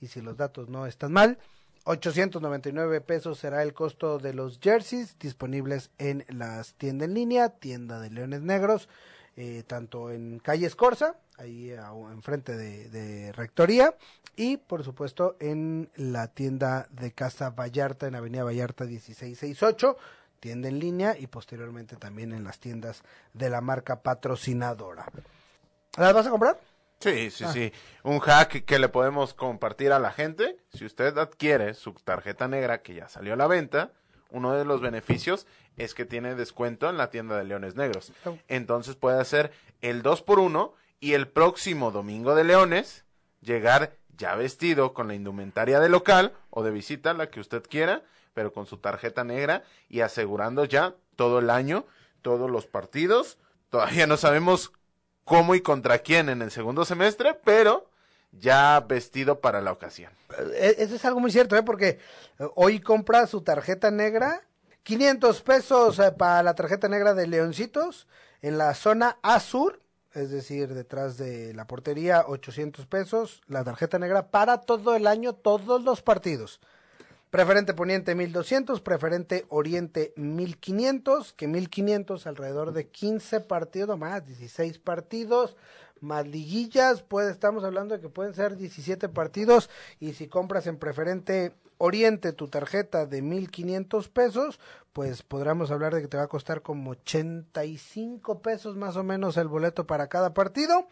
y 0.00 0.06
si 0.06 0.20
los 0.20 0.36
datos 0.36 0.68
no 0.68 0.86
están 0.86 1.12
mal. 1.12 1.38
899 1.84 3.00
pesos 3.00 3.38
será 3.38 3.62
el 3.62 3.74
costo 3.74 4.18
de 4.18 4.34
los 4.34 4.58
jerseys 4.60 5.18
disponibles 5.18 5.90
en 5.98 6.24
las 6.28 6.74
tiendas 6.74 7.08
en 7.08 7.14
línea, 7.14 7.48
tienda 7.48 8.00
de 8.00 8.10
Leones 8.10 8.42
Negros, 8.42 8.88
eh, 9.36 9.64
tanto 9.66 10.10
en 10.10 10.38
calle 10.38 10.66
Escorza, 10.66 11.16
ahí 11.38 11.72
enfrente 12.12 12.56
de, 12.56 12.88
de, 12.90 13.32
Rectoría, 13.32 13.96
y 14.36 14.58
por 14.58 14.84
supuesto 14.84 15.36
en 15.40 15.90
la 15.96 16.28
tienda 16.28 16.86
de 16.90 17.12
Casa 17.12 17.50
Vallarta, 17.50 18.06
en 18.06 18.14
Avenida 18.14 18.44
Vallarta 18.44 18.84
1668, 18.84 19.96
tienda 20.38 20.68
en 20.68 20.78
línea 20.78 21.16
y 21.18 21.26
posteriormente 21.26 21.96
también 21.96 22.32
en 22.32 22.44
las 22.44 22.58
tiendas 22.58 23.02
de 23.32 23.50
la 23.50 23.60
marca 23.60 24.02
patrocinadora. 24.02 25.06
¿Las 25.96 26.14
vas 26.14 26.26
a 26.26 26.30
comprar? 26.30 26.71
Sí, 27.02 27.30
sí, 27.30 27.44
ah. 27.44 27.52
sí. 27.52 27.72
Un 28.04 28.20
hack 28.20 28.64
que 28.64 28.78
le 28.78 28.88
podemos 28.88 29.34
compartir 29.34 29.92
a 29.92 29.98
la 29.98 30.12
gente. 30.12 30.56
Si 30.72 30.84
usted 30.84 31.18
adquiere 31.18 31.74
su 31.74 31.92
tarjeta 31.92 32.46
negra 32.46 32.82
que 32.82 32.94
ya 32.94 33.08
salió 33.08 33.34
a 33.34 33.36
la 33.36 33.48
venta, 33.48 33.90
uno 34.30 34.52
de 34.52 34.64
los 34.64 34.80
beneficios 34.80 35.46
es 35.76 35.94
que 35.94 36.04
tiene 36.04 36.34
descuento 36.34 36.88
en 36.88 36.96
la 36.96 37.10
tienda 37.10 37.36
de 37.36 37.44
Leones 37.44 37.74
Negros. 37.74 38.12
Oh. 38.24 38.38
Entonces 38.48 38.94
puede 38.94 39.20
hacer 39.20 39.52
el 39.80 40.02
2 40.02 40.22
por 40.22 40.38
1 40.38 40.74
y 41.00 41.14
el 41.14 41.26
próximo 41.26 41.90
domingo 41.90 42.34
de 42.34 42.44
Leones 42.44 43.04
llegar 43.40 43.96
ya 44.16 44.36
vestido 44.36 44.94
con 44.94 45.08
la 45.08 45.14
indumentaria 45.14 45.80
de 45.80 45.88
local 45.88 46.32
o 46.50 46.62
de 46.62 46.70
visita, 46.70 47.14
la 47.14 47.30
que 47.30 47.40
usted 47.40 47.62
quiera, 47.68 48.02
pero 48.34 48.52
con 48.52 48.66
su 48.66 48.76
tarjeta 48.76 49.24
negra 49.24 49.64
y 49.88 50.00
asegurando 50.00 50.64
ya 50.64 50.94
todo 51.16 51.40
el 51.40 51.50
año, 51.50 51.84
todos 52.22 52.50
los 52.50 52.66
partidos. 52.66 53.38
Todavía 53.70 54.06
no 54.06 54.16
sabemos 54.16 54.72
cómo 55.24 55.54
y 55.54 55.60
contra 55.60 55.98
quién 55.98 56.28
en 56.28 56.42
el 56.42 56.50
segundo 56.50 56.84
semestre, 56.84 57.34
pero 57.44 57.88
ya 58.32 58.80
vestido 58.80 59.40
para 59.40 59.60
la 59.60 59.72
ocasión. 59.72 60.12
Eh, 60.54 60.76
eso 60.78 60.94
es 60.94 61.04
algo 61.04 61.20
muy 61.20 61.30
cierto, 61.30 61.56
¿eh? 61.56 61.62
porque 61.62 61.98
eh, 62.38 62.48
hoy 62.54 62.80
compra 62.80 63.26
su 63.26 63.42
tarjeta 63.42 63.90
negra, 63.90 64.42
500 64.82 65.42
pesos 65.42 65.98
eh, 65.98 66.12
para 66.12 66.42
la 66.42 66.54
tarjeta 66.54 66.88
negra 66.88 67.14
de 67.14 67.26
Leoncitos 67.26 68.08
en 68.40 68.58
la 68.58 68.74
zona 68.74 69.18
Azur, 69.22 69.80
es 70.14 70.30
decir, 70.30 70.74
detrás 70.74 71.16
de 71.16 71.54
la 71.54 71.66
portería, 71.66 72.24
800 72.26 72.86
pesos, 72.86 73.42
la 73.46 73.64
tarjeta 73.64 73.98
negra 73.98 74.30
para 74.30 74.58
todo 74.58 74.94
el 74.96 75.06
año, 75.06 75.34
todos 75.34 75.82
los 75.82 76.02
partidos. 76.02 76.60
Preferente 77.32 77.72
Poniente 77.72 78.14
1200, 78.14 78.82
Preferente 78.82 79.46
Oriente 79.48 80.12
1500, 80.16 81.32
que 81.32 81.48
1500 81.48 82.26
alrededor 82.26 82.74
de 82.74 82.88
15 82.88 83.40
partidos 83.40 83.98
más, 83.98 84.26
16 84.26 84.78
partidos, 84.78 85.56
más 86.02 86.26
liguillas, 86.26 87.00
pues 87.00 87.30
estamos 87.30 87.64
hablando 87.64 87.94
de 87.94 88.02
que 88.02 88.10
pueden 88.10 88.34
ser 88.34 88.58
17 88.58 89.08
partidos. 89.08 89.70
Y 89.98 90.12
si 90.12 90.28
compras 90.28 90.66
en 90.66 90.76
Preferente 90.76 91.54
Oriente 91.78 92.34
tu 92.34 92.48
tarjeta 92.48 93.06
de 93.06 93.22
1500 93.22 94.10
pesos, 94.10 94.60
pues 94.92 95.22
podríamos 95.22 95.70
hablar 95.70 95.94
de 95.94 96.02
que 96.02 96.08
te 96.08 96.18
va 96.18 96.24
a 96.24 96.28
costar 96.28 96.60
como 96.60 96.90
85 96.90 98.42
pesos 98.42 98.76
más 98.76 98.98
o 98.98 99.04
menos 99.04 99.38
el 99.38 99.48
boleto 99.48 99.86
para 99.86 100.08
cada 100.08 100.34
partido 100.34 100.86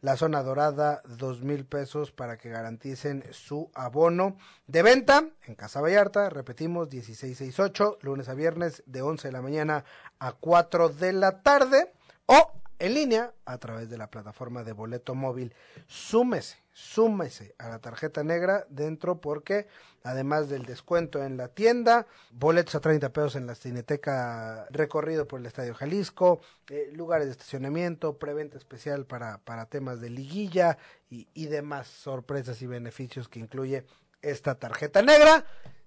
la 0.00 0.16
zona 0.16 0.42
dorada 0.42 1.02
dos 1.06 1.42
mil 1.42 1.64
pesos 1.64 2.12
para 2.12 2.36
que 2.36 2.50
garanticen 2.50 3.24
su 3.32 3.70
abono 3.74 4.36
de 4.66 4.82
venta 4.82 5.28
en 5.46 5.54
Casa 5.54 5.80
Vallarta, 5.80 6.30
repetimos 6.30 6.88
1668, 6.90 7.98
lunes 8.02 8.28
a 8.28 8.34
viernes 8.34 8.82
de 8.86 9.02
11 9.02 9.28
de 9.28 9.32
la 9.32 9.42
mañana 9.42 9.84
a 10.18 10.32
4 10.32 10.88
de 10.90 11.12
la 11.12 11.42
tarde 11.42 11.92
o 12.26 12.52
en 12.78 12.94
línea 12.94 13.32
a 13.44 13.58
través 13.58 13.88
de 13.88 13.98
la 13.98 14.10
plataforma 14.10 14.64
de 14.64 14.72
boleto 14.72 15.14
móvil. 15.14 15.54
Súmese, 15.86 16.58
súmese 16.76 17.54
a 17.56 17.70
la 17.70 17.78
tarjeta 17.78 18.22
negra 18.22 18.66
dentro 18.68 19.18
porque 19.18 19.66
además 20.04 20.50
del 20.50 20.66
descuento 20.66 21.24
en 21.24 21.38
la 21.38 21.48
tienda, 21.48 22.06
boletos 22.32 22.74
a 22.74 22.80
30 22.80 23.14
pesos 23.14 23.34
en 23.36 23.46
la 23.46 23.54
cineteca, 23.54 24.66
recorrido 24.68 25.26
por 25.26 25.40
el 25.40 25.46
Estadio 25.46 25.74
Jalisco, 25.74 26.42
eh, 26.68 26.90
lugares 26.92 27.28
de 27.28 27.32
estacionamiento, 27.32 28.18
preventa 28.18 28.58
especial 28.58 29.06
para, 29.06 29.38
para 29.38 29.64
temas 29.70 30.02
de 30.02 30.10
liguilla 30.10 30.76
y, 31.08 31.28
y 31.32 31.46
demás 31.46 31.86
sorpresas 31.86 32.60
y 32.60 32.66
beneficios 32.66 33.30
que 33.30 33.38
incluye 33.38 33.86
esta 34.20 34.56
tarjeta 34.56 35.00
negra 35.00 35.46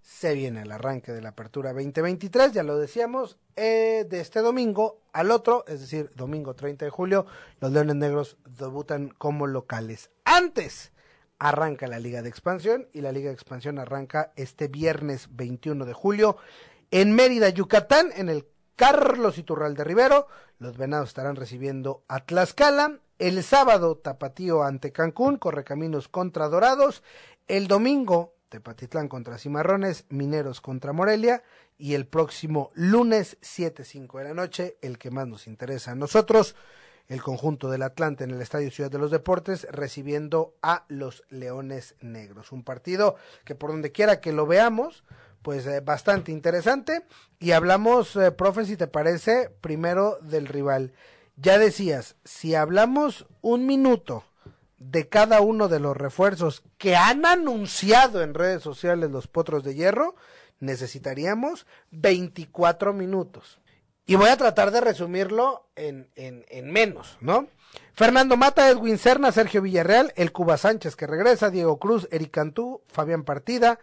se 0.09 0.33
viene 0.33 0.63
el 0.63 0.71
arranque 0.71 1.11
de 1.11 1.21
la 1.21 1.29
apertura 1.29 1.71
2023, 1.71 2.51
ya 2.51 2.63
lo 2.63 2.77
decíamos, 2.79 3.37
eh, 3.55 4.07
de 4.09 4.19
este 4.19 4.39
domingo 4.41 5.01
al 5.13 5.29
otro, 5.29 5.63
es 5.67 5.81
decir, 5.81 6.09
domingo 6.15 6.55
30 6.55 6.83
de 6.83 6.91
julio, 6.91 7.27
los 7.61 7.71
Leones 7.71 7.95
Negros 7.95 8.37
debutan 8.57 9.09
como 9.09 9.45
locales. 9.45 10.09
Antes 10.25 10.91
arranca 11.37 11.87
la 11.87 11.99
Liga 11.99 12.23
de 12.23 12.29
Expansión 12.29 12.87
y 12.91 13.01
la 13.01 13.11
Liga 13.11 13.29
de 13.29 13.35
Expansión 13.35 13.77
arranca 13.77 14.33
este 14.35 14.67
viernes 14.67 15.29
21 15.31 15.85
de 15.85 15.93
julio 15.93 16.37
en 16.89 17.13
Mérida, 17.13 17.49
Yucatán, 17.49 18.09
en 18.15 18.29
el 18.29 18.47
Carlos 18.75 19.37
Iturralde 19.37 19.83
Rivero. 19.83 20.27
Los 20.57 20.75
Venados 20.75 21.09
estarán 21.09 21.35
recibiendo 21.35 22.03
a 22.07 22.25
Tlaxcala. 22.25 22.99
El 23.19 23.43
sábado, 23.43 23.95
Tapatío 23.95 24.63
ante 24.63 24.91
Cancún, 24.91 25.37
Correcaminos 25.37 26.07
contra 26.09 26.49
Dorados. 26.49 27.03
El 27.47 27.67
domingo, 27.67 28.33
Tepatitlán 28.49 29.07
contra 29.07 29.37
Cimarrones, 29.37 30.05
Mineros 30.09 30.59
contra 30.59 30.93
Morelia 30.93 31.43
y 31.77 31.93
el 31.93 32.05
próximo 32.05 32.71
lunes 32.73 33.37
7-5 33.41 34.17
de 34.17 34.23
la 34.23 34.33
noche, 34.33 34.77
el 34.81 34.97
que 34.97 35.11
más 35.11 35.27
nos 35.27 35.47
interesa 35.47 35.91
a 35.91 35.95
nosotros, 35.95 36.55
el 37.07 37.23
conjunto 37.23 37.69
del 37.69 37.83
Atlante 37.83 38.23
en 38.23 38.31
el 38.31 38.41
Estadio 38.41 38.69
Ciudad 38.69 38.91
de 38.91 38.99
los 38.99 39.11
Deportes 39.11 39.67
recibiendo 39.71 40.55
a 40.61 40.85
los 40.89 41.23
Leones 41.29 41.95
Negros. 42.01 42.51
Un 42.51 42.63
partido 42.63 43.15
que 43.45 43.55
por 43.55 43.71
donde 43.71 43.91
quiera 43.91 44.19
que 44.19 44.33
lo 44.33 44.45
veamos, 44.45 45.03
pues 45.41 45.65
eh, 45.65 45.79
bastante 45.79 46.31
interesante. 46.31 47.03
Y 47.39 47.51
hablamos, 47.51 48.15
eh, 48.15 48.31
profe, 48.31 48.65
si 48.65 48.77
te 48.77 48.87
parece, 48.87 49.49
primero 49.61 50.19
del 50.21 50.47
rival. 50.47 50.93
Ya 51.35 51.57
decías, 51.57 52.15
si 52.25 52.53
hablamos 52.53 53.25
un 53.41 53.65
minuto 53.65 54.25
de 54.79 55.07
cada 55.09 55.41
uno 55.41 55.67
de 55.67 55.79
los 55.79 55.95
refuerzos 55.95 56.63
que 56.77 56.95
han 56.95 57.25
anunciado 57.25 58.23
en 58.23 58.33
redes 58.33 58.63
sociales 58.63 59.11
los 59.11 59.27
Potros 59.27 59.63
de 59.63 59.75
Hierro, 59.75 60.15
necesitaríamos 60.59 61.67
24 61.91 62.93
minutos. 62.93 63.59
Y 64.05 64.15
voy 64.15 64.29
a 64.29 64.37
tratar 64.37 64.71
de 64.71 64.81
resumirlo 64.81 65.69
en, 65.75 66.09
en, 66.15 66.45
en 66.49 66.71
menos, 66.71 67.17
¿no? 67.21 67.47
Fernando 67.93 68.37
Mata, 68.37 68.69
Edwin 68.69 68.97
Serna, 68.97 69.31
Sergio 69.31 69.61
Villarreal, 69.61 70.13
el 70.15 70.31
Cuba 70.31 70.57
Sánchez 70.57 70.95
que 70.95 71.05
regresa, 71.05 71.51
Diego 71.51 71.77
Cruz, 71.77 72.07
Eric 72.11 72.31
Cantú, 72.31 72.81
Fabián 72.87 73.23
Partida, 73.23 73.79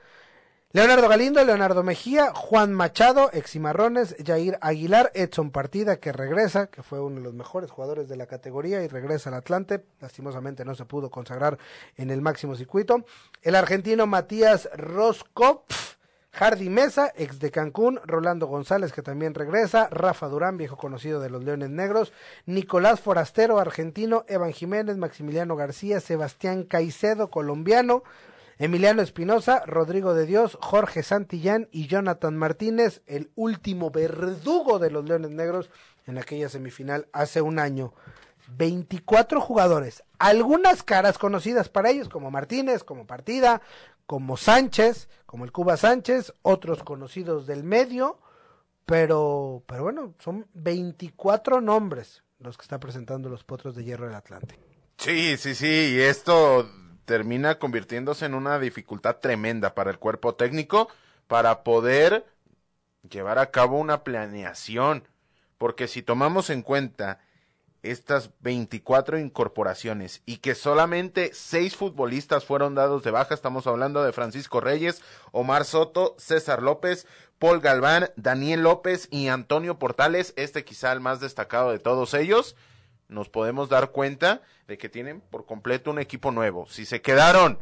Leonardo 0.76 1.09
Galindo, 1.09 1.42
Leonardo 1.42 1.83
Mejía, 1.83 2.35
Juan 2.35 2.75
Machado, 2.75 3.30
Eximarrones, 3.33 4.14
Jair 4.23 4.59
Aguilar, 4.61 5.11
Edson 5.14 5.50
Partida, 5.50 5.97
que 5.97 6.12
regresa, 6.12 6.66
que 6.66 6.83
fue 6.83 7.00
uno 7.00 7.16
de 7.16 7.23
los 7.23 7.33
mejores 7.33 7.71
jugadores 7.71 8.11
de 8.11 8.16
la 8.18 8.26
categoría 8.26 8.83
y 8.83 8.88
regresa 8.88 9.30
al 9.30 9.37
Atlante. 9.37 9.87
Lastimosamente 10.00 10.66
no 10.66 10.75
se 10.75 10.85
pudo 10.85 11.11
consagrar 11.11 11.56
en 11.97 12.11
el 12.11 12.21
máximo 12.21 12.56
circuito. 12.56 13.06
El 13.40 13.54
argentino 13.54 14.06
Matías 14.06 14.68
Roskopf, 14.75 15.95
Hardy 16.33 16.68
Mesa, 16.68 17.11
ex 17.16 17.38
de 17.38 17.50
Cancún, 17.50 17.99
Rolando 18.04 18.47
González, 18.47 18.92
que 18.92 19.00
también 19.00 19.33
regresa, 19.33 19.88
Rafa 19.90 20.28
Durán, 20.28 20.59
viejo 20.59 20.76
conocido 20.76 21.21
de 21.21 21.30
los 21.30 21.42
Leones 21.42 21.71
Negros, 21.71 22.12
Nicolás 22.45 23.00
Forastero, 23.00 23.59
argentino, 23.59 24.26
Evan 24.28 24.52
Jiménez, 24.52 24.99
Maximiliano 24.99 25.56
García, 25.56 26.00
Sebastián 26.00 26.64
Caicedo, 26.64 27.30
colombiano, 27.30 28.02
Emiliano 28.58 29.02
Espinosa, 29.02 29.62
Rodrigo 29.66 30.14
de 30.14 30.25
Dios, 30.25 30.56
Jorge 30.62 31.02
Santillán 31.02 31.68
y 31.72 31.88
Jonathan 31.88 32.36
Martínez, 32.36 33.02
el 33.06 33.30
último 33.34 33.90
verdugo 33.90 34.78
de 34.78 34.90
los 34.90 35.04
Leones 35.04 35.30
Negros 35.30 35.68
en 36.06 36.16
aquella 36.16 36.48
semifinal 36.48 37.06
hace 37.12 37.42
un 37.42 37.58
año. 37.58 37.92
24 38.56 39.40
jugadores, 39.40 40.04
algunas 40.18 40.82
caras 40.82 41.18
conocidas 41.18 41.68
para 41.68 41.90
ellos, 41.90 42.08
como 42.08 42.30
Martínez, 42.30 42.82
como 42.82 43.06
Partida, 43.06 43.60
como 44.06 44.36
Sánchez, 44.36 45.08
como 45.26 45.44
el 45.44 45.52
Cuba 45.52 45.76
Sánchez, 45.76 46.32
otros 46.42 46.82
conocidos 46.82 47.46
del 47.46 47.62
medio, 47.64 48.20
Pero, 48.86 49.64
pero 49.66 49.82
bueno, 49.82 50.14
son 50.20 50.46
24 50.54 51.60
nombres 51.60 52.22
los 52.38 52.56
que 52.56 52.62
está 52.62 52.78
presentando 52.78 53.28
los 53.28 53.42
Potros 53.42 53.75
de 53.75 53.82
Hierro 53.82 54.06
del 54.06 54.14
Atlante. 54.14 54.56
Sí, 54.96 55.36
sí, 55.36 55.56
sí, 55.56 55.94
y 55.96 56.00
esto 56.00 56.70
termina 57.06 57.58
convirtiéndose 57.58 58.26
en 58.26 58.34
una 58.34 58.58
dificultad 58.58 59.16
tremenda 59.16 59.75
para 59.75 59.90
el 59.90 59.98
cuerpo 59.98 60.34
técnico 60.34 60.88
para 61.26 61.62
poder 61.62 62.26
llevar 63.08 63.38
a 63.38 63.50
cabo 63.50 63.78
una 63.78 64.04
planeación, 64.04 65.08
porque 65.56 65.88
si 65.88 66.02
tomamos 66.02 66.50
en 66.50 66.62
cuenta 66.62 67.20
estas 67.82 68.30
24 68.40 69.18
incorporaciones 69.18 70.22
y 70.26 70.38
que 70.38 70.54
solamente 70.54 71.30
seis 71.32 71.76
futbolistas 71.76 72.44
fueron 72.44 72.75
dados 72.75 73.02
de 73.02 73.10
baja. 73.10 73.34
Estamos 73.34 73.66
hablando 73.66 74.02
de 74.02 74.12
Francisco 74.12 74.60
Reyes, 74.60 75.02
Omar 75.32 75.64
Soto, 75.64 76.14
César 76.18 76.62
López, 76.62 77.06
Paul 77.38 77.60
Galván, 77.60 78.10
Daniel 78.16 78.62
López 78.62 79.08
y 79.10 79.28
Antonio 79.28 79.78
Portales, 79.78 80.32
este 80.36 80.64
quizá 80.64 80.92
el 80.92 81.00
más 81.00 81.20
destacado 81.20 81.70
de 81.70 81.78
todos 81.78 82.14
ellos. 82.14 82.56
Nos 83.08 83.28
podemos 83.28 83.68
dar 83.68 83.90
cuenta 83.92 84.42
de 84.66 84.78
que 84.78 84.88
tienen 84.88 85.20
por 85.20 85.46
completo 85.46 85.90
un 85.90 85.98
equipo 85.98 86.30
nuevo. 86.32 86.66
Si 86.66 86.84
se 86.86 87.00
quedaron, 87.00 87.60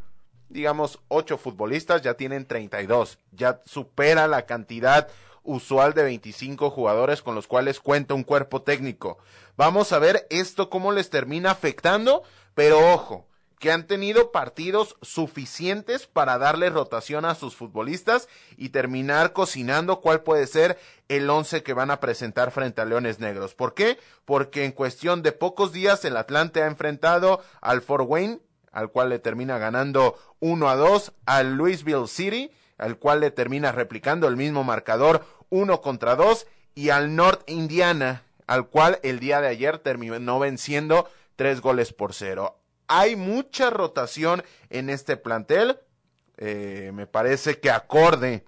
digamos, 0.48 1.00
ocho 1.08 1.36
futbolistas, 1.36 2.02
ya 2.02 2.14
tienen 2.14 2.46
32. 2.46 3.18
Ya 3.32 3.60
supera 3.66 4.26
la 4.26 4.46
cantidad 4.46 5.08
usual 5.42 5.92
de 5.92 6.04
25 6.04 6.70
jugadores 6.70 7.22
con 7.22 7.34
los 7.34 7.46
cuales 7.46 7.78
cuenta 7.78 8.14
un 8.14 8.24
cuerpo 8.24 8.62
técnico. 8.62 9.18
Vamos 9.56 9.92
a 9.92 9.98
ver 9.98 10.26
esto 10.30 10.70
cómo 10.70 10.90
les 10.90 11.10
termina 11.10 11.50
afectando, 11.50 12.22
pero 12.54 12.92
ojo, 12.92 13.28
que 13.58 13.72
han 13.72 13.86
tenido 13.86 14.32
partidos 14.32 14.96
suficientes 15.02 16.06
para 16.06 16.38
darle 16.38 16.70
rotación 16.70 17.24
a 17.24 17.34
sus 17.34 17.56
futbolistas 17.56 18.28
y 18.56 18.70
terminar 18.70 19.32
cocinando 19.32 20.00
cuál 20.00 20.22
puede 20.22 20.46
ser 20.46 20.78
el 21.08 21.28
once 21.30 21.62
que 21.62 21.72
van 21.72 21.90
a 21.90 22.00
presentar 22.00 22.50
frente 22.50 22.80
a 22.80 22.84
Leones 22.84 23.20
Negros. 23.20 23.54
¿Por 23.54 23.74
qué? 23.74 23.98
Porque 24.24 24.64
en 24.64 24.72
cuestión 24.72 25.22
de 25.22 25.32
pocos 25.32 25.72
días 25.72 26.04
el 26.04 26.16
Atlante 26.16 26.62
ha 26.62 26.66
enfrentado 26.66 27.42
al 27.60 27.82
Fort 27.82 28.04
Wayne, 28.06 28.40
al 28.72 28.90
cual 28.90 29.08
le 29.10 29.18
termina 29.18 29.58
ganando 29.58 30.18
1 30.40 30.68
a 30.68 30.76
2, 30.76 31.12
al 31.26 31.54
Louisville 31.54 32.08
City, 32.08 32.50
al 32.78 32.98
cual 32.98 33.20
le 33.20 33.30
termina 33.30 33.72
replicando 33.72 34.26
el 34.28 34.36
mismo 34.36 34.64
marcador 34.64 35.24
uno 35.48 35.80
contra 35.80 36.16
dos 36.16 36.46
y 36.74 36.90
al 36.90 37.14
North 37.14 37.48
Indiana, 37.48 38.24
al 38.46 38.68
cual 38.68 38.98
el 39.02 39.20
día 39.20 39.40
de 39.40 39.48
ayer 39.48 39.78
terminó 39.78 40.38
venciendo 40.38 41.08
tres 41.36 41.60
goles 41.60 41.92
por 41.92 42.12
cero. 42.12 42.58
Hay 42.86 43.16
mucha 43.16 43.70
rotación 43.70 44.44
en 44.70 44.90
este 44.90 45.16
plantel, 45.16 45.80
eh, 46.36 46.90
me 46.94 47.06
parece 47.06 47.60
que 47.60 47.70
acorde 47.70 48.44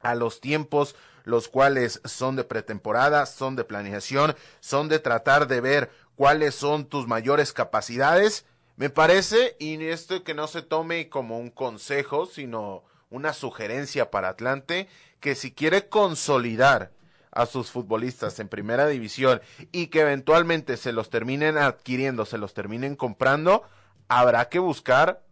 a 0.00 0.14
los 0.14 0.40
tiempos 0.40 0.94
los 1.26 1.48
cuales 1.48 2.00
son 2.04 2.36
de 2.36 2.44
pretemporada, 2.44 3.26
son 3.26 3.56
de 3.56 3.64
planeación, 3.64 4.36
son 4.60 4.88
de 4.88 5.00
tratar 5.00 5.48
de 5.48 5.60
ver 5.60 5.90
cuáles 6.14 6.54
son 6.54 6.86
tus 6.86 7.08
mayores 7.08 7.52
capacidades. 7.52 8.46
Me 8.76 8.90
parece, 8.90 9.56
y 9.58 9.84
esto 9.86 10.22
que 10.22 10.34
no 10.34 10.46
se 10.46 10.62
tome 10.62 11.08
como 11.08 11.38
un 11.40 11.50
consejo, 11.50 12.26
sino 12.26 12.84
una 13.10 13.32
sugerencia 13.32 14.10
para 14.10 14.28
Atlante, 14.28 14.88
que 15.18 15.34
si 15.34 15.52
quiere 15.52 15.88
consolidar 15.88 16.92
a 17.36 17.44
sus 17.44 17.70
futbolistas 17.70 18.40
en 18.40 18.48
primera 18.48 18.88
división 18.88 19.42
y 19.70 19.88
que 19.88 20.00
eventualmente 20.00 20.78
se 20.78 20.92
los 20.92 21.10
terminen 21.10 21.58
adquiriendo, 21.58 22.24
se 22.24 22.38
los 22.38 22.54
terminen 22.54 22.96
comprando, 22.96 23.62
habrá 24.08 24.48
que 24.48 24.58
buscar 24.58 25.22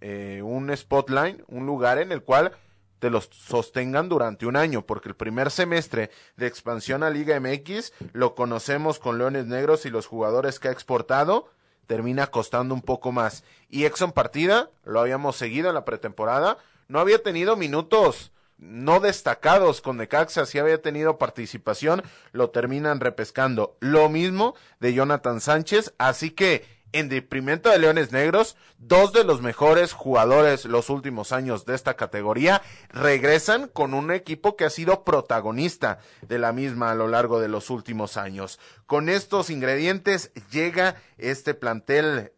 eh, 0.00 0.40
un 0.44 0.74
spotline, 0.74 1.44
un 1.48 1.66
lugar 1.66 1.98
en 1.98 2.12
el 2.12 2.22
cual 2.22 2.52
te 3.00 3.10
los 3.10 3.28
sostengan 3.32 4.08
durante 4.08 4.46
un 4.46 4.54
año, 4.54 4.86
porque 4.86 5.08
el 5.08 5.16
primer 5.16 5.50
semestre 5.50 6.10
de 6.36 6.46
expansión 6.46 7.02
a 7.02 7.10
Liga 7.10 7.38
MX 7.40 7.92
lo 8.12 8.36
conocemos 8.36 9.00
con 9.00 9.18
Leones 9.18 9.46
Negros 9.46 9.84
y 9.84 9.90
los 9.90 10.06
jugadores 10.06 10.60
que 10.60 10.68
ha 10.68 10.72
exportado, 10.72 11.50
termina 11.88 12.28
costando 12.28 12.72
un 12.72 12.82
poco 12.82 13.10
más. 13.10 13.42
Y 13.68 13.84
Exxon 13.84 14.12
Partida, 14.12 14.70
lo 14.84 15.00
habíamos 15.00 15.36
seguido 15.36 15.68
en 15.68 15.74
la 15.74 15.84
pretemporada, 15.84 16.58
no 16.86 17.00
había 17.00 17.20
tenido 17.20 17.56
minutos 17.56 18.30
no 18.58 19.00
destacados 19.00 19.80
con 19.80 19.96
Necaxa, 19.96 20.44
si 20.44 20.58
había 20.58 20.82
tenido 20.82 21.16
participación, 21.16 22.02
lo 22.32 22.50
terminan 22.50 23.00
repescando. 23.00 23.76
Lo 23.80 24.08
mismo 24.08 24.54
de 24.80 24.92
Jonathan 24.94 25.40
Sánchez, 25.40 25.94
así 25.98 26.30
que 26.30 26.78
en 26.92 27.08
deprimento 27.08 27.68
de 27.70 27.78
Leones 27.78 28.12
Negros, 28.12 28.56
dos 28.78 29.12
de 29.12 29.22
los 29.22 29.42
mejores 29.42 29.92
jugadores 29.92 30.64
los 30.64 30.88
últimos 30.88 31.32
años 31.32 31.66
de 31.66 31.74
esta 31.74 31.94
categoría 31.94 32.62
regresan 32.88 33.68
con 33.68 33.92
un 33.92 34.10
equipo 34.10 34.56
que 34.56 34.64
ha 34.64 34.70
sido 34.70 35.04
protagonista 35.04 35.98
de 36.22 36.38
la 36.38 36.52
misma 36.52 36.90
a 36.90 36.94
lo 36.94 37.06
largo 37.06 37.40
de 37.40 37.48
los 37.48 37.68
últimos 37.68 38.16
años. 38.16 38.58
Con 38.86 39.08
estos 39.08 39.50
ingredientes 39.50 40.32
llega 40.50 40.96
este 41.18 41.52
plantel 41.52 42.32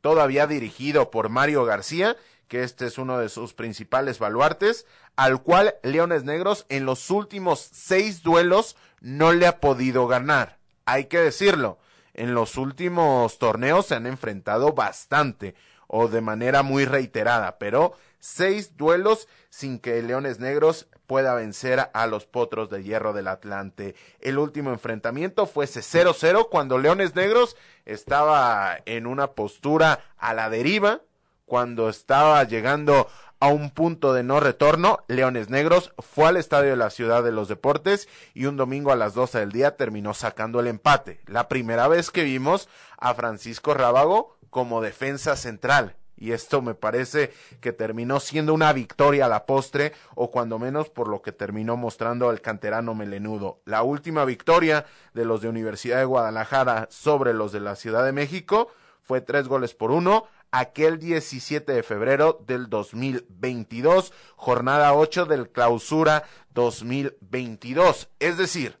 todavía 0.00 0.46
dirigido 0.46 1.10
por 1.10 1.28
Mario 1.28 1.64
García 1.66 2.16
que 2.50 2.64
este 2.64 2.84
es 2.86 2.98
uno 2.98 3.18
de 3.18 3.28
sus 3.28 3.54
principales 3.54 4.18
baluartes, 4.18 4.84
al 5.14 5.40
cual 5.40 5.76
Leones 5.84 6.24
Negros 6.24 6.66
en 6.68 6.84
los 6.84 7.08
últimos 7.08 7.60
seis 7.72 8.24
duelos 8.24 8.76
no 9.00 9.32
le 9.32 9.46
ha 9.46 9.60
podido 9.60 10.08
ganar. 10.08 10.58
Hay 10.84 11.04
que 11.04 11.18
decirlo, 11.20 11.78
en 12.12 12.34
los 12.34 12.56
últimos 12.56 13.38
torneos 13.38 13.86
se 13.86 13.94
han 13.94 14.06
enfrentado 14.06 14.72
bastante 14.72 15.54
o 15.86 16.08
de 16.08 16.22
manera 16.22 16.64
muy 16.64 16.86
reiterada, 16.86 17.56
pero 17.58 17.92
seis 18.18 18.76
duelos 18.76 19.28
sin 19.48 19.78
que 19.78 20.02
Leones 20.02 20.40
Negros 20.40 20.88
pueda 21.06 21.36
vencer 21.36 21.88
a 21.94 22.06
los 22.08 22.26
Potros 22.26 22.68
de 22.68 22.82
Hierro 22.82 23.12
del 23.12 23.28
Atlante. 23.28 23.94
El 24.18 24.38
último 24.38 24.70
enfrentamiento 24.70 25.46
fue 25.46 25.66
0-0 25.66 26.48
cuando 26.50 26.78
Leones 26.78 27.14
Negros 27.14 27.56
estaba 27.84 28.76
en 28.86 29.06
una 29.06 29.28
postura 29.34 30.00
a 30.18 30.34
la 30.34 30.50
deriva, 30.50 31.02
cuando 31.50 31.88
estaba 31.88 32.44
llegando 32.44 33.08
a 33.40 33.48
un 33.48 33.70
punto 33.70 34.12
de 34.12 34.22
no 34.22 34.38
retorno, 34.38 35.00
Leones 35.08 35.50
Negros 35.50 35.92
fue 35.98 36.26
al 36.26 36.36
estadio 36.36 36.70
de 36.70 36.76
la 36.76 36.90
Ciudad 36.90 37.24
de 37.24 37.32
los 37.32 37.48
Deportes 37.48 38.08
y 38.34 38.44
un 38.44 38.56
domingo 38.56 38.92
a 38.92 38.96
las 38.96 39.14
12 39.14 39.40
del 39.40 39.50
día 39.50 39.74
terminó 39.76 40.14
sacando 40.14 40.60
el 40.60 40.68
empate. 40.68 41.22
La 41.26 41.48
primera 41.48 41.88
vez 41.88 42.12
que 42.12 42.22
vimos 42.22 42.68
a 42.98 43.14
Francisco 43.14 43.74
Rábago 43.74 44.36
como 44.48 44.80
defensa 44.80 45.34
central. 45.34 45.96
Y 46.16 46.30
esto 46.30 46.62
me 46.62 46.74
parece 46.74 47.32
que 47.60 47.72
terminó 47.72 48.20
siendo 48.20 48.54
una 48.54 48.72
victoria 48.72 49.24
a 49.24 49.28
la 49.28 49.44
postre, 49.44 49.92
o 50.14 50.30
cuando 50.30 50.60
menos 50.60 50.88
por 50.88 51.08
lo 51.08 51.20
que 51.20 51.32
terminó 51.32 51.76
mostrando 51.76 52.30
el 52.30 52.42
canterano 52.42 52.94
melenudo. 52.94 53.58
La 53.64 53.82
última 53.82 54.24
victoria 54.24 54.86
de 55.14 55.24
los 55.24 55.40
de 55.40 55.48
Universidad 55.48 55.98
de 55.98 56.04
Guadalajara 56.04 56.86
sobre 56.92 57.34
los 57.34 57.50
de 57.50 57.58
la 57.58 57.74
Ciudad 57.74 58.04
de 58.04 58.12
México 58.12 58.68
fue 59.02 59.20
tres 59.20 59.48
goles 59.48 59.74
por 59.74 59.90
uno 59.90 60.28
aquel 60.52 60.98
17 60.98 61.72
de 61.72 61.82
febrero 61.82 62.42
del 62.46 62.68
2022, 62.68 64.12
jornada 64.36 64.94
8 64.94 65.26
del 65.26 65.50
clausura 65.50 66.24
2022. 66.54 68.08
Es 68.18 68.36
decir, 68.36 68.78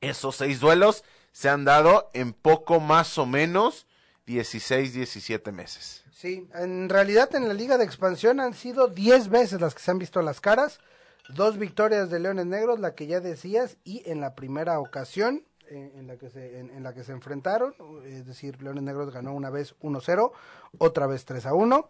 esos 0.00 0.36
seis 0.36 0.60
duelos 0.60 1.04
se 1.32 1.48
han 1.48 1.64
dado 1.64 2.10
en 2.14 2.32
poco 2.32 2.80
más 2.80 3.18
o 3.18 3.26
menos 3.26 3.86
16, 4.26 4.92
17 4.92 5.52
meses. 5.52 6.04
Sí, 6.12 6.48
en 6.54 6.88
realidad 6.88 7.34
en 7.34 7.46
la 7.46 7.54
liga 7.54 7.76
de 7.78 7.84
expansión 7.84 8.40
han 8.40 8.54
sido 8.54 8.88
10 8.88 9.28
veces 9.28 9.60
las 9.60 9.74
que 9.74 9.82
se 9.82 9.90
han 9.90 9.98
visto 9.98 10.22
las 10.22 10.40
caras, 10.40 10.80
dos 11.28 11.58
victorias 11.58 12.10
de 12.10 12.20
Leones 12.20 12.46
Negros, 12.46 12.80
la 12.80 12.94
que 12.94 13.06
ya 13.06 13.20
decías, 13.20 13.76
y 13.84 14.02
en 14.10 14.20
la 14.20 14.34
primera 14.34 14.80
ocasión 14.80 15.44
en, 15.68 16.06
la 16.06 16.16
que 16.16 16.30
se, 16.30 16.58
en, 16.58 16.82
la 16.82 16.94
que 16.94 17.04
se 17.04 17.12
enfrentaron, 17.12 17.74
es 18.04 18.26
decir, 18.26 18.62
Leones 18.62 18.82
Negros 18.82 19.12
ganó 19.12 19.32
una 19.34 19.50
vez 19.50 19.74
1-0, 19.80 20.32
otra 20.78 21.06
vez 21.06 21.26
3-1. 21.26 21.86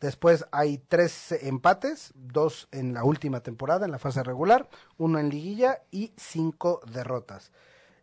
Después 0.00 0.46
hay 0.50 0.78
tres 0.78 1.32
empates, 1.42 2.12
dos 2.14 2.68
en 2.72 2.94
la 2.94 3.04
última 3.04 3.40
temporada, 3.40 3.84
en 3.84 3.92
la 3.92 3.98
fase 3.98 4.22
regular, 4.22 4.68
uno 4.96 5.18
en 5.18 5.28
liguilla 5.28 5.82
y 5.90 6.14
cinco 6.16 6.80
derrotas. 6.90 7.52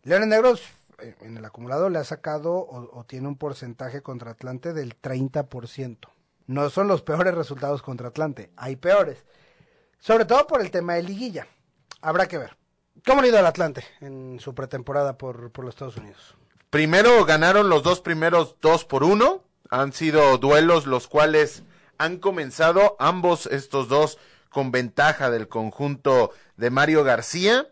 Leones 0.04 0.28
Negros 0.28 0.62
eh, 1.00 1.16
en 1.22 1.36
el 1.36 1.44
acumulado 1.44 1.90
le 1.90 1.98
ha 1.98 2.04
sacado 2.04 2.54
o, 2.54 2.98
o 2.98 3.04
tiene 3.04 3.26
un 3.26 3.36
porcentaje 3.36 4.00
contra 4.00 4.30
Atlante 4.30 4.72
del 4.72 5.00
30%. 5.00 5.98
No 6.46 6.70
son 6.70 6.86
los 6.86 7.02
peores 7.02 7.34
resultados 7.34 7.82
contra 7.82 8.08
Atlante, 8.08 8.52
hay 8.56 8.76
peores. 8.76 9.24
Sobre 9.98 10.24
todo 10.24 10.46
por 10.46 10.60
el 10.60 10.70
tema 10.70 10.94
de 10.94 11.02
liguilla. 11.02 11.48
Habrá 12.00 12.28
que 12.28 12.38
ver. 12.38 12.57
¿Cómo 13.06 13.22
ha 13.22 13.26
ido 13.26 13.38
el 13.38 13.46
Atlante 13.46 13.84
en 14.00 14.38
su 14.40 14.54
pretemporada 14.54 15.18
por, 15.18 15.50
por 15.50 15.64
los 15.64 15.74
Estados 15.74 15.96
Unidos? 15.96 16.34
Primero 16.70 17.24
ganaron 17.24 17.68
los 17.68 17.82
dos 17.82 18.00
primeros 18.00 18.56
dos 18.60 18.84
por 18.84 19.04
uno. 19.04 19.42
Han 19.70 19.92
sido 19.92 20.38
duelos 20.38 20.86
los 20.86 21.08
cuales 21.08 21.62
han 21.98 22.18
comenzado 22.18 22.96
ambos 22.98 23.46
estos 23.46 23.88
dos 23.88 24.18
con 24.50 24.70
ventaja 24.70 25.30
del 25.30 25.48
conjunto 25.48 26.32
de 26.56 26.70
Mario 26.70 27.04
García 27.04 27.68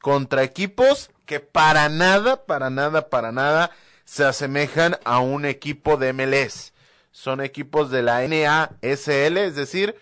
contra 0.00 0.42
equipos 0.42 1.10
que 1.26 1.40
para 1.40 1.88
nada, 1.88 2.46
para 2.46 2.70
nada, 2.70 3.08
para 3.10 3.32
nada 3.32 3.70
se 4.04 4.24
asemejan 4.24 4.98
a 5.04 5.18
un 5.18 5.44
equipo 5.44 5.96
de 5.96 6.12
MLS. 6.12 6.72
Son 7.10 7.40
equipos 7.40 7.90
de 7.90 8.02
la 8.02 8.26
NASL, 8.26 9.36
es 9.38 9.56
decir, 9.56 9.96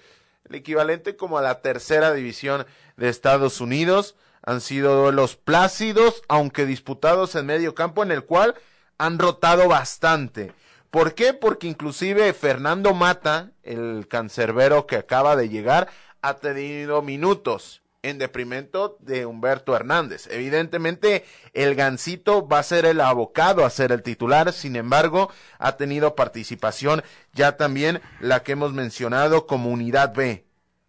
el 0.49 0.57
equivalente 0.57 1.17
como 1.17 1.39
a 1.39 1.43
la 1.43 1.63
tercera 1.63 2.13
división 2.13 2.67
de 2.97 3.09
Estados 3.09 3.61
Unidos 3.61 4.17
Han 4.47 4.61
sido 4.61 5.03
duelos 5.03 5.37
plácidos, 5.37 6.23
aunque 6.29 6.67
disputados 6.67 7.35
en 7.35 7.47
medio 7.47 7.75
campo, 7.75 8.03
en 8.03 8.13
el 8.13 8.25
cual 8.25 8.55
han 8.99 9.19
rotado 9.19 9.69
bastante. 9.69 10.53
¿Por 10.91 11.15
qué? 11.15 11.35
Porque 11.35 11.67
inclusive 11.67 12.33
Fernando 12.35 12.95
Mata, 12.95 13.51
el 13.63 14.07
cancerbero 14.09 14.87
que 14.87 14.97
acaba 14.97 15.35
de 15.35 15.49
llegar, 15.49 15.89
ha 16.23 16.35
tenido 16.35 17.03
minutos 17.03 17.83
en 18.05 18.19
deprimento 18.19 18.99
de 19.01 19.25
Humberto 19.25 19.75
Hernández. 19.75 20.29
Evidentemente, 20.31 21.25
el 21.55 21.75
Gancito 21.75 22.47
va 22.47 22.59
a 22.59 22.63
ser 22.63 22.85
el 22.85 23.01
abocado 23.01 23.65
a 23.65 23.71
ser 23.71 23.93
el 23.93 24.03
titular, 24.03 24.53
sin 24.53 24.77
embargo, 24.77 25.33
ha 25.59 25.79
tenido 25.79 26.15
participación 26.15 27.03
ya 27.33 27.57
también 27.57 28.03
la 28.21 28.43
que 28.43 28.53
hemos 28.53 28.75
mencionado 28.75 29.47
como 29.47 29.71
unidad 29.71 30.15
B. 30.15 30.45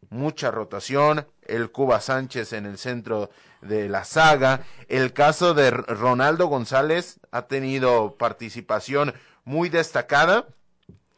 Mucha 0.10 0.52
rotación, 0.52 1.26
el 1.46 1.72
Cuba 1.72 2.02
Sánchez 2.02 2.54
en 2.54 2.66
el 2.66 2.78
centro 2.78 3.30
de 3.62 3.90
la 3.90 4.04
saga, 4.04 4.62
el 4.88 5.14
caso 5.14 5.54
de 5.54 5.72
Ronaldo 5.72 6.48
González 6.48 7.20
ha 7.32 7.44
tenido 7.44 8.16
participación 8.16 9.14
muy 9.44 9.70
destacada. 9.70 10.48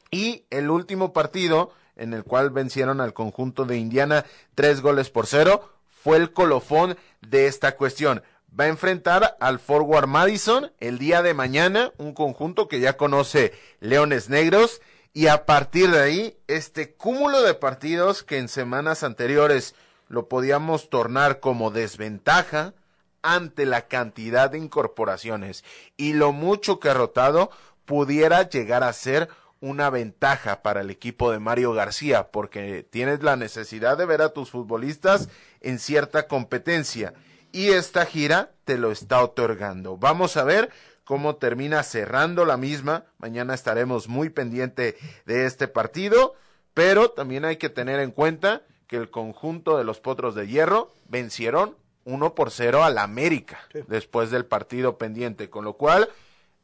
Y 0.09 0.45
el 0.49 0.69
último 0.69 1.11
partido 1.11 1.71
en 1.97 2.13
el 2.13 2.23
cual 2.23 2.51
vencieron 2.51 3.01
al 3.01 3.13
conjunto 3.13 3.65
de 3.65 3.77
Indiana 3.77 4.25
tres 4.55 4.81
goles 4.81 5.09
por 5.09 5.27
cero 5.27 5.73
fue 6.03 6.17
el 6.17 6.31
colofón 6.31 6.97
de 7.21 7.47
esta 7.47 7.75
cuestión. 7.75 8.23
Va 8.57 8.65
a 8.65 8.69
enfrentar 8.69 9.35
al 9.39 9.59
Forward 9.59 10.07
Madison 10.07 10.71
el 10.79 10.99
día 10.99 11.21
de 11.21 11.33
mañana, 11.33 11.91
un 11.97 12.13
conjunto 12.13 12.67
que 12.67 12.79
ya 12.79 12.95
conoce 12.95 13.53
Leones 13.81 14.29
Negros, 14.29 14.81
y 15.13 15.27
a 15.27 15.45
partir 15.45 15.89
de 15.91 15.99
ahí, 15.99 16.37
este 16.47 16.93
cúmulo 16.93 17.41
de 17.41 17.55
partidos 17.55 18.23
que 18.23 18.37
en 18.37 18.47
semanas 18.47 19.03
anteriores 19.03 19.73
lo 20.09 20.27
podíamos 20.27 20.89
tornar 20.89 21.39
como 21.39 21.71
desventaja 21.71 22.73
ante 23.21 23.65
la 23.65 23.87
cantidad 23.87 24.49
de 24.49 24.57
incorporaciones 24.57 25.63
y 25.97 26.13
lo 26.13 26.31
mucho 26.31 26.79
que 26.79 26.89
ha 26.89 26.93
rotado, 26.93 27.51
pudiera 27.85 28.49
llegar 28.49 28.83
a 28.83 28.93
ser 28.93 29.29
una 29.59 29.89
ventaja 29.89 30.61
para 30.61 30.81
el 30.81 30.89
equipo 30.89 31.31
de 31.31 31.39
Mario 31.39 31.73
García, 31.73 32.29
porque 32.31 32.85
tienes 32.89 33.23
la 33.23 33.35
necesidad 33.35 33.97
de 33.97 34.05
ver 34.05 34.21
a 34.21 34.29
tus 34.29 34.51
futbolistas 34.51 35.29
en 35.61 35.79
cierta 35.79 36.27
competencia 36.27 37.13
y 37.51 37.69
esta 37.69 38.05
gira 38.05 38.51
te 38.65 38.77
lo 38.77 38.91
está 38.91 39.23
otorgando. 39.23 39.97
Vamos 39.97 40.37
a 40.37 40.43
ver 40.43 40.69
cómo 41.03 41.37
termina 41.37 41.81
cerrando 41.83 42.45
la 42.45 42.57
misma. 42.57 43.05
Mañana 43.17 43.53
estaremos 43.53 44.07
muy 44.07 44.29
pendiente 44.29 44.97
de 45.25 45.45
este 45.45 45.67
partido, 45.67 46.35
pero 46.73 47.09
también 47.09 47.45
hay 47.45 47.57
que 47.57 47.69
tener 47.69 47.99
en 47.99 48.11
cuenta 48.11 48.61
que 48.87 48.97
el 48.97 49.09
conjunto 49.09 49.77
de 49.77 49.83
los 49.83 49.99
Potros 49.99 50.35
de 50.35 50.47
Hierro 50.47 50.91
vencieron 51.07 51.75
1 52.05 52.35
por 52.35 52.51
0 52.51 52.83
al 52.83 52.97
América 52.97 53.59
después 53.87 54.31
del 54.31 54.45
partido 54.45 54.97
pendiente, 54.97 55.49
con 55.49 55.65
lo 55.65 55.73
cual 55.73 56.09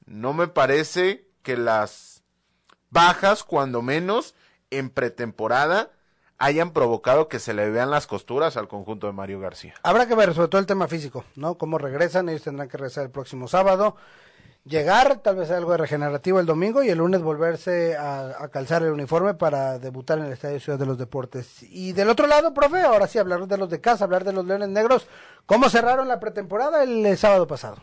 no 0.06 0.34
me 0.34 0.48
parece 0.48 1.28
que 1.42 1.58
las 1.58 2.24
bajas, 2.90 3.44
cuando 3.44 3.82
menos 3.82 4.36
en 4.70 4.90
pretemporada, 4.90 5.92
hayan 6.38 6.72
provocado 6.72 7.28
que 7.28 7.40
se 7.40 7.54
le 7.54 7.70
vean 7.70 7.92
las 7.92 8.08
costuras 8.08 8.58
al 8.58 8.68
conjunto 8.68 9.08
de 9.08 9.14
Mario 9.14 9.40
García. 9.40 9.76
Habrá 9.84 10.08
que 10.08 10.16
ver 10.16 10.34
sobre 10.34 10.48
todo 10.48 10.60
el 10.60 10.68
tema 10.68 10.88
físico, 10.88 11.26
¿no? 11.36 11.58
Cómo 11.58 11.78
regresan, 11.78 12.30
ellos 12.30 12.44
tendrán 12.44 12.70
que 12.70 12.78
regresar 12.78 13.04
el 13.06 13.12
próximo 13.12 13.48
sábado, 13.48 13.96
llegar, 14.66 15.20
tal 15.20 15.36
vez 15.36 15.52
algo 15.52 15.72
de 15.72 15.78
regenerativo 15.78 16.40
el 16.40 16.46
domingo 16.46 16.84
y 16.84 16.90
el 16.90 16.98
lunes 16.98 17.22
volverse 17.22 17.98
a, 17.98 18.48
calzar 18.52 18.84
el 18.84 18.92
uniforme 18.92 19.34
para 19.34 19.80
debutar 19.80 20.20
en 20.20 20.26
el 20.26 20.34
Estadio 20.34 20.60
Ciudad 20.60 20.80
de 20.80 20.86
los 20.86 20.98
Deportes. 20.98 21.64
Y 21.64 21.94
del 21.94 22.10
otro 22.10 22.28
lado, 22.28 22.54
profe, 22.54 22.82
ahora 22.82 23.08
sí 23.08 23.20
hablar 23.20 23.48
de 23.48 23.58
los 23.58 23.70
de 23.70 23.82
casa, 23.82 24.06
hablar 24.06 24.24
de 24.24 24.34
los 24.34 24.46
Leones 24.46 24.70
Negros, 24.70 25.08
¿cómo 25.46 25.70
cerraron 25.70 26.08
la 26.08 26.20
pretemporada 26.20 26.84
el 26.84 27.18
sábado 27.18 27.48
pasado? 27.48 27.78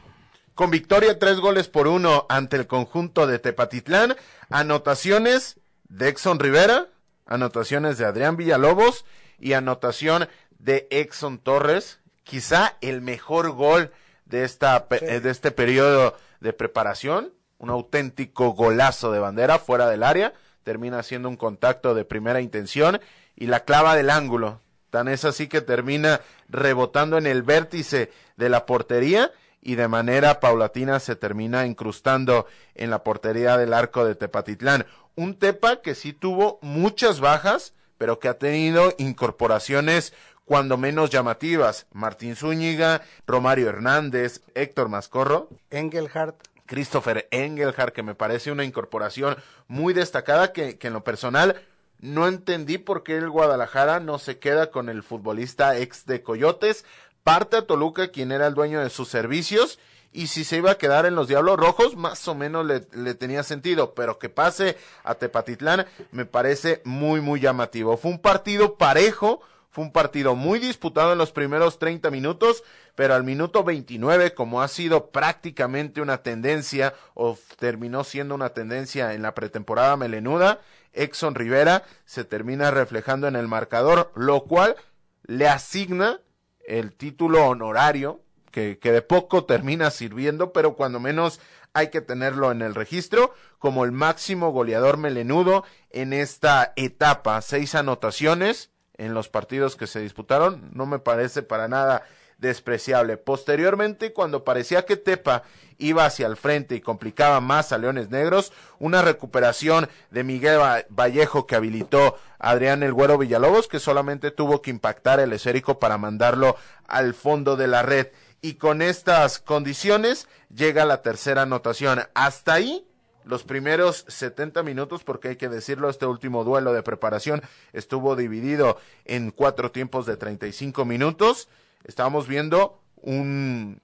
Con 0.54 0.70
victoria 0.70 1.18
tres 1.18 1.38
goles 1.38 1.68
por 1.68 1.86
uno 1.86 2.26
ante 2.28 2.56
el 2.56 2.66
conjunto 2.66 3.26
de 3.26 3.38
Tepatitlán, 3.38 4.16
anotaciones 4.48 5.58
de 5.88 6.08
Exxon 6.08 6.38
Rivera, 6.38 6.88
anotaciones 7.26 7.98
de 7.98 8.04
Adrián 8.04 8.36
Villalobos 8.36 9.04
y 9.38 9.54
anotación 9.54 10.28
de 10.58 10.86
Exxon 10.90 11.38
Torres, 11.38 12.00
quizá 12.24 12.76
el 12.80 13.00
mejor 13.00 13.52
gol 13.52 13.90
de 14.26 14.44
esta 14.44 14.86
de 14.90 15.30
este 15.30 15.50
periodo 15.50 16.14
de 16.40 16.52
preparación, 16.52 17.32
un 17.58 17.70
auténtico 17.70 18.52
golazo 18.52 19.12
de 19.12 19.18
bandera 19.18 19.58
fuera 19.58 19.88
del 19.88 20.02
área, 20.02 20.32
termina 20.62 21.02
siendo 21.02 21.28
un 21.28 21.36
contacto 21.36 21.94
de 21.94 22.04
primera 22.04 22.40
intención 22.40 23.00
y 23.36 23.46
la 23.46 23.60
clava 23.60 23.96
del 23.96 24.10
ángulo. 24.10 24.60
Tan 24.90 25.08
es 25.08 25.24
así 25.24 25.46
que 25.46 25.60
termina 25.60 26.20
rebotando 26.48 27.16
en 27.16 27.26
el 27.26 27.42
vértice 27.42 28.10
de 28.36 28.48
la 28.48 28.66
portería 28.66 29.30
y 29.62 29.74
de 29.74 29.88
manera 29.88 30.40
paulatina 30.40 31.00
se 31.00 31.16
termina 31.16 31.66
incrustando 31.66 32.46
en 32.74 32.90
la 32.90 33.04
portería 33.04 33.56
del 33.56 33.74
arco 33.74 34.04
de 34.04 34.14
Tepatitlán. 34.14 34.86
Un 35.16 35.38
Tepa 35.38 35.80
que 35.82 35.94
sí 35.94 36.12
tuvo 36.12 36.58
muchas 36.62 37.20
bajas, 37.20 37.74
pero 37.98 38.18
que 38.18 38.28
ha 38.28 38.38
tenido 38.38 38.94
incorporaciones 38.98 40.14
cuando 40.50 40.76
menos 40.76 41.10
llamativas. 41.10 41.86
Martín 41.92 42.34
Zúñiga, 42.34 43.02
Romario 43.24 43.68
Hernández, 43.68 44.40
Héctor 44.56 44.88
Mascorro. 44.88 45.48
Engelhardt. 45.70 46.34
Christopher 46.66 47.28
Engelhardt, 47.30 47.92
que 47.92 48.02
me 48.02 48.16
parece 48.16 48.50
una 48.50 48.64
incorporación 48.64 49.36
muy 49.68 49.94
destacada 49.94 50.52
que, 50.52 50.76
que 50.76 50.88
en 50.88 50.92
lo 50.92 51.04
personal 51.04 51.62
no 52.00 52.26
entendí 52.26 52.78
por 52.78 53.04
qué 53.04 53.16
el 53.16 53.30
Guadalajara 53.30 54.00
no 54.00 54.18
se 54.18 54.40
queda 54.40 54.72
con 54.72 54.88
el 54.88 55.04
futbolista 55.04 55.78
ex 55.78 56.04
de 56.06 56.24
Coyotes, 56.24 56.84
parte 57.22 57.58
a 57.58 57.62
Toluca, 57.68 58.08
quien 58.08 58.32
era 58.32 58.48
el 58.48 58.54
dueño 58.54 58.80
de 58.80 58.90
sus 58.90 59.06
servicios, 59.06 59.78
y 60.12 60.26
si 60.26 60.42
se 60.42 60.56
iba 60.56 60.72
a 60.72 60.78
quedar 60.78 61.06
en 61.06 61.14
los 61.14 61.28
Diablos 61.28 61.58
Rojos, 61.60 61.94
más 61.94 62.26
o 62.26 62.34
menos 62.34 62.66
le, 62.66 62.88
le, 62.92 63.14
tenía 63.14 63.44
sentido, 63.44 63.94
pero 63.94 64.18
que 64.18 64.28
pase 64.28 64.76
a 65.04 65.14
Tepatitlán 65.14 65.86
me 66.10 66.24
parece 66.24 66.82
muy, 66.84 67.20
muy 67.20 67.38
llamativo. 67.38 67.96
Fue 67.96 68.10
un 68.10 68.18
partido 68.18 68.74
parejo, 68.74 69.42
fue 69.70 69.84
un 69.84 69.92
partido 69.92 70.34
muy 70.34 70.58
disputado 70.58 71.12
en 71.12 71.18
los 71.18 71.30
primeros 71.30 71.78
30 71.78 72.10
minutos, 72.10 72.64
pero 72.96 73.14
al 73.14 73.22
minuto 73.22 73.62
29, 73.62 74.34
como 74.34 74.62
ha 74.62 74.68
sido 74.68 75.10
prácticamente 75.10 76.00
una 76.00 76.22
tendencia, 76.22 76.92
o 77.14 77.38
terminó 77.58 78.02
siendo 78.02 78.34
una 78.34 78.50
tendencia 78.50 79.14
en 79.14 79.22
la 79.22 79.34
pretemporada 79.34 79.96
melenuda, 79.96 80.60
Exxon 80.92 81.36
Rivera 81.36 81.84
se 82.04 82.24
termina 82.24 82.72
reflejando 82.72 83.28
en 83.28 83.36
el 83.36 83.46
marcador, 83.46 84.10
lo 84.16 84.42
cual 84.42 84.74
le 85.22 85.46
asigna 85.46 86.20
el 86.66 86.92
título 86.92 87.46
honorario, 87.46 88.22
que, 88.50 88.80
que 88.80 88.90
de 88.90 89.02
poco 89.02 89.44
termina 89.44 89.92
sirviendo, 89.92 90.52
pero 90.52 90.74
cuando 90.74 90.98
menos 90.98 91.40
hay 91.72 91.90
que 91.90 92.00
tenerlo 92.00 92.50
en 92.50 92.62
el 92.62 92.74
registro 92.74 93.32
como 93.60 93.84
el 93.84 93.92
máximo 93.92 94.50
goleador 94.50 94.96
melenudo 94.96 95.64
en 95.90 96.12
esta 96.12 96.72
etapa. 96.74 97.40
Seis 97.42 97.76
anotaciones 97.76 98.69
en 99.00 99.14
los 99.14 99.28
partidos 99.28 99.76
que 99.76 99.86
se 99.86 100.00
disputaron, 100.00 100.70
no 100.74 100.84
me 100.84 100.98
parece 100.98 101.42
para 101.42 101.68
nada 101.68 102.04
despreciable. 102.36 103.16
Posteriormente, 103.16 104.12
cuando 104.12 104.44
parecía 104.44 104.84
que 104.84 104.96
Tepa 104.96 105.42
iba 105.78 106.04
hacia 106.04 106.26
el 106.26 106.36
frente 106.36 106.74
y 106.74 106.80
complicaba 106.80 107.40
más 107.40 107.72
a 107.72 107.78
Leones 107.78 108.10
Negros, 108.10 108.52
una 108.78 109.00
recuperación 109.00 109.88
de 110.10 110.22
Miguel 110.22 110.58
Vallejo 110.90 111.46
que 111.46 111.56
habilitó 111.56 112.18
Adrián 112.38 112.82
El 112.82 112.92
Güero 112.92 113.16
Villalobos, 113.16 113.68
que 113.68 113.80
solamente 113.80 114.30
tuvo 114.30 114.60
que 114.60 114.70
impactar 114.70 115.18
el 115.18 115.32
esférico 115.32 115.78
para 115.78 115.96
mandarlo 115.96 116.56
al 116.86 117.14
fondo 117.14 117.56
de 117.56 117.68
la 117.68 117.82
red. 117.82 118.08
Y 118.42 118.54
con 118.54 118.82
estas 118.82 119.38
condiciones 119.38 120.28
llega 120.54 120.84
la 120.84 121.00
tercera 121.00 121.42
anotación. 121.42 122.00
Hasta 122.14 122.54
ahí 122.54 122.86
los 123.24 123.44
primeros 123.44 124.04
70 124.08 124.62
minutos, 124.62 125.04
porque 125.04 125.28
hay 125.28 125.36
que 125.36 125.48
decirlo, 125.48 125.88
este 125.90 126.06
último 126.06 126.44
duelo 126.44 126.72
de 126.72 126.82
preparación 126.82 127.42
estuvo 127.72 128.16
dividido 128.16 128.78
en 129.04 129.30
cuatro 129.30 129.70
tiempos 129.70 130.06
de 130.06 130.16
35 130.16 130.84
minutos 130.84 131.48
estábamos 131.84 132.28
viendo 132.28 132.80
un 132.96 133.80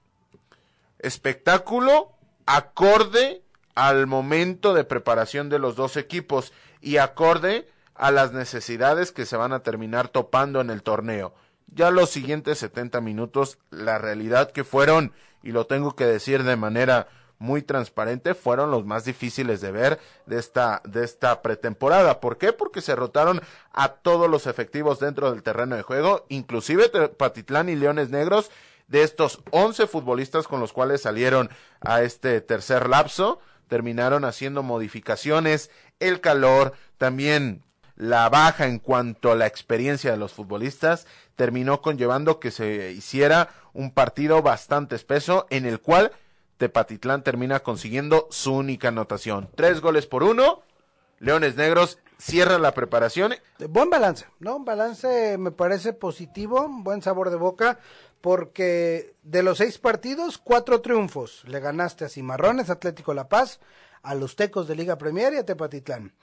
espectáculo 0.99 2.11
acorde 2.45 3.43
al 3.75 4.07
momento 4.07 4.73
de 4.73 4.83
preparación 4.83 5.49
de 5.49 5.59
los 5.59 5.75
dos 5.75 5.97
equipos 5.97 6.53
y 6.81 6.97
acorde 6.97 7.67
a 7.95 8.11
las 8.11 8.31
necesidades 8.31 9.11
que 9.11 9.25
se 9.25 9.37
van 9.37 9.53
a 9.53 9.61
terminar 9.61 10.07
topando 10.07 10.61
en 10.61 10.69
el 10.69 10.83
torneo. 10.83 11.33
Ya 11.67 11.91
los 11.91 12.09
siguientes 12.09 12.59
70 12.59 13.01
minutos, 13.01 13.57
la 13.69 13.97
realidad 13.97 14.51
que 14.51 14.63
fueron, 14.63 15.13
y 15.43 15.51
lo 15.51 15.65
tengo 15.67 15.95
que 15.95 16.05
decir 16.05 16.43
de 16.43 16.55
manera 16.55 17.07
muy 17.39 17.61
transparente, 17.61 18.33
fueron 18.33 18.71
los 18.71 18.85
más 18.85 19.05
difíciles 19.05 19.61
de 19.61 19.71
ver 19.71 19.99
de 20.25 20.39
esta, 20.39 20.81
de 20.85 21.03
esta 21.03 21.41
pretemporada. 21.41 22.19
¿Por 22.19 22.37
qué? 22.37 22.53
Porque 22.53 22.81
se 22.81 22.95
rotaron 22.95 23.41
a 23.71 23.89
todos 23.89 24.29
los 24.29 24.47
efectivos 24.47 24.99
dentro 24.99 25.31
del 25.31 25.43
terreno 25.43 25.75
de 25.75 25.83
juego, 25.83 26.25
inclusive 26.29 26.89
Patitlán 26.89 27.69
y 27.69 27.75
Leones 27.75 28.09
Negros, 28.09 28.51
de 28.87 29.03
estos 29.03 29.41
11 29.51 29.87
futbolistas 29.87 30.47
con 30.47 30.59
los 30.59 30.73
cuales 30.73 31.01
salieron 31.01 31.49
a 31.81 32.01
este 32.01 32.39
tercer 32.41 32.87
lapso, 32.87 33.39
terminaron 33.67 34.23
haciendo 34.23 34.63
modificaciones, 34.63 35.69
el 35.99 36.21
calor, 36.21 36.73
también 36.97 37.63
la 37.97 38.29
baja 38.29 38.67
en 38.67 38.79
cuanto 38.79 39.31
a 39.31 39.35
la 39.35 39.47
experiencia 39.47 40.11
de 40.11 40.17
los 40.17 40.31
futbolistas 40.31 41.07
terminó 41.35 41.81
conllevando 41.81 42.39
que 42.39 42.51
se 42.51 42.91
hiciera 42.91 43.49
un 43.73 43.91
partido 43.91 44.41
bastante 44.41 44.95
espeso 44.95 45.47
en 45.49 45.65
el 45.65 45.79
cual 45.79 46.11
Tepatitlán 46.57 47.23
termina 47.23 47.59
consiguiendo 47.59 48.27
su 48.31 48.53
única 48.53 48.89
anotación. 48.89 49.49
Tres 49.55 49.81
goles 49.81 50.07
por 50.07 50.23
uno. 50.23 50.61
Leones 51.19 51.55
Negros 51.55 51.99
cierra 52.17 52.59
la 52.59 52.73
preparación. 52.73 53.33
Buen 53.69 53.89
balance, 53.89 54.25
¿no? 54.39 54.57
Un 54.57 54.65
balance 54.65 55.37
me 55.37 55.51
parece 55.51 55.93
positivo, 55.93 56.67
buen 56.69 57.01
sabor 57.01 57.29
de 57.29 57.37
boca, 57.37 57.79
porque 58.21 59.15
de 59.23 59.43
los 59.43 59.59
seis 59.59 59.77
partidos, 59.77 60.37
cuatro 60.37 60.81
triunfos. 60.81 61.43
Le 61.45 61.59
ganaste 61.59 62.05
a 62.05 62.09
Cimarrones, 62.09 62.69
Atlético 62.69 63.13
La 63.13 63.29
Paz, 63.29 63.59
a 64.03 64.15
los 64.15 64.35
Tecos 64.35 64.67
de 64.67 64.75
Liga 64.75 64.97
Premier 64.97 65.33
y 65.33 65.37
a 65.37 65.45
Tepatitlán. 65.45 66.13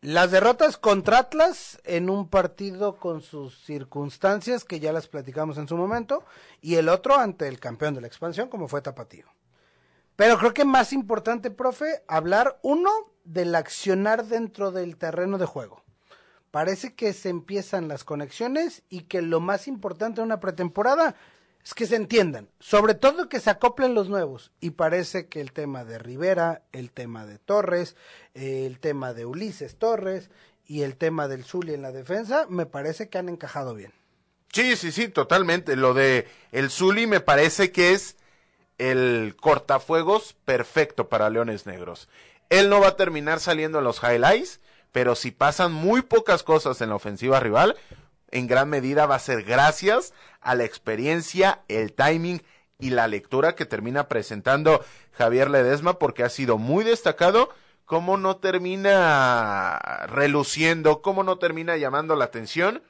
Las 0.00 0.30
derrotas 0.30 0.76
contra 0.76 1.18
Atlas 1.18 1.80
en 1.84 2.08
un 2.08 2.28
partido 2.28 2.96
con 2.96 3.20
sus 3.20 3.64
circunstancias 3.64 4.64
que 4.64 4.78
ya 4.78 4.92
las 4.92 5.08
platicamos 5.08 5.58
en 5.58 5.66
su 5.66 5.76
momento 5.76 6.24
y 6.60 6.76
el 6.76 6.88
otro 6.88 7.16
ante 7.16 7.48
el 7.48 7.58
campeón 7.58 7.94
de 7.94 8.02
la 8.02 8.06
expansión 8.06 8.48
como 8.48 8.68
fue 8.68 8.80
Tapatío. 8.80 9.26
Pero 10.18 10.36
creo 10.36 10.52
que 10.52 10.64
más 10.64 10.92
importante, 10.92 11.48
profe, 11.52 12.02
hablar 12.08 12.58
uno 12.62 12.90
del 13.22 13.54
accionar 13.54 14.26
dentro 14.26 14.72
del 14.72 14.96
terreno 14.96 15.38
de 15.38 15.46
juego. 15.46 15.84
Parece 16.50 16.96
que 16.96 17.12
se 17.12 17.28
empiezan 17.28 17.86
las 17.86 18.02
conexiones 18.02 18.82
y 18.88 19.02
que 19.02 19.22
lo 19.22 19.38
más 19.38 19.68
importante 19.68 20.20
en 20.20 20.24
una 20.24 20.40
pretemporada 20.40 21.14
es 21.64 21.72
que 21.72 21.86
se 21.86 21.94
entiendan, 21.94 22.48
sobre 22.58 22.94
todo 22.94 23.28
que 23.28 23.38
se 23.38 23.50
acoplen 23.50 23.94
los 23.94 24.08
nuevos. 24.08 24.50
Y 24.58 24.70
parece 24.70 25.28
que 25.28 25.40
el 25.40 25.52
tema 25.52 25.84
de 25.84 26.00
Rivera, 26.00 26.62
el 26.72 26.90
tema 26.90 27.24
de 27.24 27.38
Torres, 27.38 27.94
el 28.34 28.80
tema 28.80 29.14
de 29.14 29.24
Ulises 29.24 29.76
Torres 29.78 30.30
y 30.66 30.82
el 30.82 30.96
tema 30.96 31.28
del 31.28 31.44
Zuli 31.44 31.74
en 31.74 31.82
la 31.82 31.92
defensa, 31.92 32.46
me 32.48 32.66
parece 32.66 33.08
que 33.08 33.18
han 33.18 33.28
encajado 33.28 33.72
bien. 33.72 33.92
Sí, 34.52 34.74
sí, 34.74 34.90
sí, 34.90 35.06
totalmente. 35.06 35.76
Lo 35.76 35.94
de 35.94 36.26
el 36.50 36.70
Zuli 36.70 37.06
me 37.06 37.20
parece 37.20 37.70
que 37.70 37.92
es 37.92 38.17
el 38.78 39.36
cortafuegos 39.40 40.36
perfecto 40.44 41.08
para 41.08 41.30
Leones 41.30 41.66
Negros. 41.66 42.08
Él 42.48 42.70
no 42.70 42.80
va 42.80 42.88
a 42.88 42.96
terminar 42.96 43.40
saliendo 43.40 43.78
en 43.78 43.84
los 43.84 44.02
highlights, 44.02 44.60
pero 44.92 45.14
si 45.14 45.30
pasan 45.30 45.72
muy 45.72 46.02
pocas 46.02 46.42
cosas 46.42 46.80
en 46.80 46.88
la 46.88 46.94
ofensiva 46.94 47.40
rival, 47.40 47.76
en 48.30 48.46
gran 48.46 48.68
medida 48.68 49.06
va 49.06 49.16
a 49.16 49.20
ser 49.20 49.42
gracias 49.42 50.14
a 50.40 50.54
la 50.54 50.64
experiencia, 50.64 51.62
el 51.68 51.92
timing 51.92 52.42
y 52.78 52.90
la 52.90 53.08
lectura 53.08 53.54
que 53.54 53.66
termina 53.66 54.08
presentando 54.08 54.84
Javier 55.12 55.50
Ledesma 55.50 55.98
porque 55.98 56.22
ha 56.22 56.28
sido 56.28 56.58
muy 56.58 56.84
destacado 56.84 57.50
cómo 57.84 58.16
no 58.16 58.36
termina 58.36 59.78
reluciendo, 60.08 61.02
cómo 61.02 61.24
no 61.24 61.38
termina 61.38 61.76
llamando 61.76 62.14
la 62.16 62.26
atención, 62.26 62.82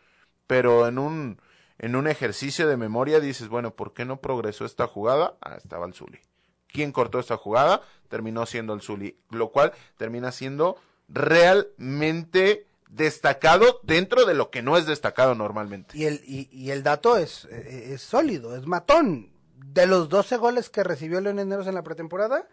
pero 0.47 0.89
en 0.89 0.99
un 0.99 1.41
en 1.79 1.97
un 1.97 2.09
ejercicio 2.09 2.67
de 2.69 2.77
memoria 2.77 3.21
dices, 3.21 3.49
bueno, 3.49 3.75
¿por 3.75 3.93
qué 3.93 4.05
no 4.05 4.21
progresó 4.21 4.65
esta 4.65 4.87
jugada? 4.87 5.37
Ah, 5.41 5.57
estaba 5.57 5.87
el 5.87 5.95
Zuli. 5.95 6.21
¿Quién 6.67 6.93
cortó 6.93 7.21
esta 7.21 7.37
jugada? 7.37 7.83
Terminó 8.09 8.47
siendo 8.47 8.75
el 8.75 8.83
Zuli, 8.83 9.19
lo 9.31 9.51
cual 9.51 9.73
termina 9.97 10.33
siendo 10.33 10.77
realmente 11.09 12.67
destacado 12.91 13.81
dentro 13.83 14.25
de 14.25 14.35
lo 14.35 14.51
que 14.51 14.63
no 14.63 14.77
es 14.77 14.87
destacado 14.87 15.35
normalmente. 15.35 15.97
Y 15.97 16.05
el, 16.05 16.21
y, 16.27 16.71
el 16.71 16.83
dato 16.83 17.17
es, 17.17 17.45
es, 17.47 18.03
sólido, 18.03 18.57
es 18.57 18.67
matón. 18.67 19.33
De 19.55 19.87
los 19.87 20.09
12 20.09 20.37
goles 20.39 20.71
que 20.71 20.85
recibió 20.85 21.21
Leones 21.21 21.67
en 21.67 21.75
la 21.75 21.83
pretemporada, 21.83 22.49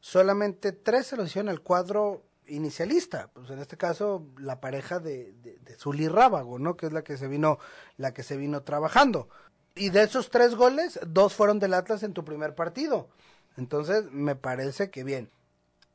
solamente 0.00 0.72
3 0.72 1.06
se 1.06 1.16
lo 1.16 1.24
hicieron 1.24 1.48
al 1.48 1.60
cuadro 1.60 2.22
inicialista. 2.50 3.30
Pues 3.32 3.50
en 3.50 3.58
este 3.58 3.76
caso, 3.76 4.26
la 4.38 4.60
pareja 4.60 4.98
de, 4.98 5.32
de, 5.42 5.76
Zuli 5.76 6.08
Rábago, 6.08 6.58
¿no? 6.58 6.76
Que 6.76 6.86
es 6.86 6.92
la 6.92 7.02
que 7.02 7.16
se 7.16 7.28
vino, 7.28 7.58
la 7.96 8.12
que 8.12 8.22
se 8.22 8.36
vino 8.36 8.62
trabajando. 8.62 9.28
Y 9.74 9.90
de 9.90 10.02
esos 10.02 10.30
tres 10.30 10.54
goles, 10.54 11.00
dos 11.06 11.34
fueron 11.34 11.58
del 11.58 11.74
Atlas 11.74 12.02
en 12.02 12.12
tu 12.12 12.24
primer 12.24 12.54
partido. 12.54 13.08
Entonces, 13.56 14.04
me 14.10 14.36
parece 14.36 14.90
que 14.90 15.04
bien. 15.04 15.30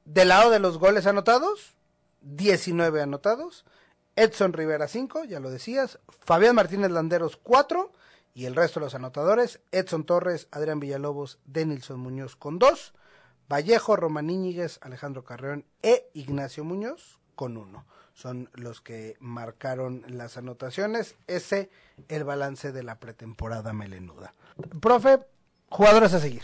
Del 0.05 0.29
lado 0.29 0.49
de 0.49 0.59
los 0.59 0.77
goles 0.77 1.05
anotados, 1.07 1.75
19 2.21 3.01
anotados. 3.01 3.65
Edson 4.15 4.53
Rivera 4.53 4.87
5, 4.87 5.25
ya 5.25 5.39
lo 5.39 5.49
decías. 5.49 5.99
Fabián 6.23 6.55
Martínez 6.55 6.91
Landeros 6.91 7.37
4. 7.37 7.91
Y 8.33 8.45
el 8.45 8.55
resto 8.55 8.79
de 8.79 8.87
los 8.87 8.95
anotadores, 8.95 9.61
Edson 9.71 10.05
Torres, 10.05 10.49
Adrián 10.51 10.81
Villalobos, 10.81 11.39
Denilson 11.45 12.01
Muñoz 12.01 12.35
con 12.35 12.59
2. 12.59 12.93
Vallejo, 13.49 13.95
Román 13.95 14.29
Íñiguez, 14.29 14.79
Alejandro 14.81 15.23
Carreón 15.23 15.65
e 15.83 16.09
Ignacio 16.13 16.63
Muñoz 16.63 17.19
con 17.35 17.57
1. 17.57 17.85
Son 18.13 18.49
los 18.53 18.81
que 18.81 19.17
marcaron 19.19 20.03
las 20.07 20.37
anotaciones. 20.37 21.15
Ese 21.27 21.69
el 22.07 22.23
balance 22.23 22.71
de 22.71 22.83
la 22.83 22.99
pretemporada 22.99 23.73
melenuda. 23.73 24.33
Profe, 24.79 25.19
jugadores 25.69 26.13
a 26.13 26.19
seguir. 26.19 26.43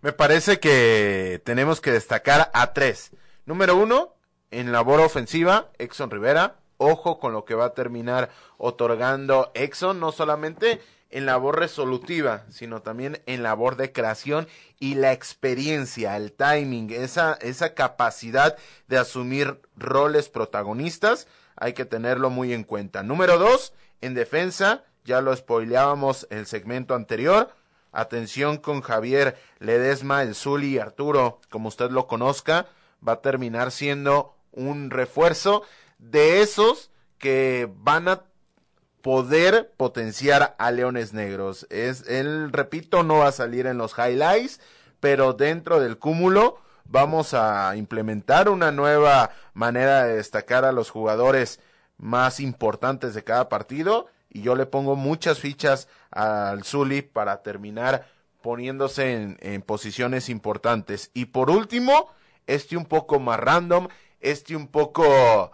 Me 0.00 0.12
parece 0.12 0.58
que 0.60 1.42
tenemos 1.44 1.80
que 1.80 1.92
destacar 1.92 2.50
a 2.54 2.72
tres. 2.72 3.10
Número 3.44 3.76
uno, 3.76 4.14
en 4.50 4.72
labor 4.72 5.00
ofensiva, 5.00 5.70
Exxon 5.78 6.10
Rivera. 6.10 6.56
Ojo 6.78 7.18
con 7.18 7.32
lo 7.32 7.44
que 7.44 7.54
va 7.54 7.66
a 7.66 7.74
terminar 7.74 8.30
otorgando 8.58 9.50
Exxon, 9.54 9.98
no 9.98 10.12
solamente 10.12 10.80
en 11.10 11.26
labor 11.26 11.58
resolutiva, 11.58 12.44
sino 12.50 12.82
también 12.82 13.22
en 13.26 13.42
labor 13.42 13.76
de 13.76 13.92
creación 13.92 14.48
y 14.78 14.94
la 14.94 15.12
experiencia, 15.12 16.16
el 16.16 16.32
timing, 16.32 16.90
esa, 16.90 17.34
esa 17.40 17.74
capacidad 17.74 18.56
de 18.88 18.98
asumir 18.98 19.60
roles 19.76 20.28
protagonistas, 20.28 21.28
hay 21.56 21.72
que 21.72 21.84
tenerlo 21.84 22.30
muy 22.30 22.52
en 22.52 22.64
cuenta. 22.64 23.02
Número 23.02 23.38
dos, 23.38 23.72
en 24.00 24.14
defensa, 24.14 24.84
ya 25.04 25.20
lo 25.20 25.34
spoileábamos 25.34 26.26
el 26.30 26.46
segmento 26.46 26.94
anterior, 26.94 27.54
atención 27.92 28.58
con 28.58 28.82
Javier 28.82 29.38
Ledesma, 29.58 30.22
el 30.22 30.34
Zuli 30.34 30.78
Arturo, 30.78 31.40
como 31.50 31.68
usted 31.68 31.90
lo 31.90 32.06
conozca, 32.06 32.66
va 33.06 33.12
a 33.12 33.22
terminar 33.22 33.70
siendo 33.70 34.36
un 34.52 34.90
refuerzo 34.90 35.62
de 35.98 36.42
esos 36.42 36.90
que 37.18 37.68
van 37.72 38.08
a 38.08 38.24
poder 39.06 39.72
potenciar 39.76 40.56
a 40.58 40.72
Leones 40.72 41.12
Negros. 41.12 41.68
Es, 41.70 42.08
él, 42.08 42.52
repito, 42.52 43.04
no 43.04 43.18
va 43.18 43.28
a 43.28 43.32
salir 43.32 43.68
en 43.68 43.78
los 43.78 43.96
highlights, 43.96 44.58
pero 44.98 45.32
dentro 45.32 45.78
del 45.78 45.96
cúmulo 45.96 46.58
vamos 46.86 47.32
a 47.32 47.76
implementar 47.76 48.48
una 48.48 48.72
nueva 48.72 49.30
manera 49.54 50.02
de 50.02 50.16
destacar 50.16 50.64
a 50.64 50.72
los 50.72 50.90
jugadores 50.90 51.60
más 51.98 52.40
importantes 52.40 53.14
de 53.14 53.22
cada 53.22 53.48
partido 53.48 54.08
y 54.28 54.42
yo 54.42 54.56
le 54.56 54.66
pongo 54.66 54.96
muchas 54.96 55.38
fichas 55.38 55.86
al 56.10 56.64
Zuli 56.64 57.02
para 57.02 57.44
terminar 57.44 58.08
poniéndose 58.42 59.14
en, 59.14 59.38
en 59.40 59.62
posiciones 59.62 60.28
importantes. 60.28 61.12
Y 61.14 61.26
por 61.26 61.48
último, 61.48 62.10
este 62.48 62.76
un 62.76 62.86
poco 62.86 63.20
más 63.20 63.38
random, 63.38 63.86
este 64.18 64.56
un 64.56 64.66
poco, 64.66 65.52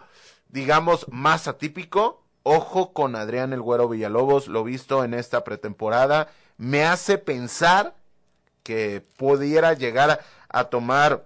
digamos, 0.49 1.05
más 1.11 1.47
atípico. 1.47 2.22
Ojo 2.43 2.91
con 2.91 3.15
Adrián 3.15 3.53
el 3.53 3.61
Güero 3.61 3.87
Villalobos, 3.87 4.47
lo 4.47 4.65
visto 4.65 5.05
en 5.05 5.13
esta 5.13 5.45
pretemporada, 5.45 6.27
me 6.57 6.83
hace 6.85 7.17
pensar 7.17 7.95
que 8.63 9.01
pudiera 9.17 9.73
llegar 9.73 10.19
a 10.49 10.65
tomar 10.65 11.25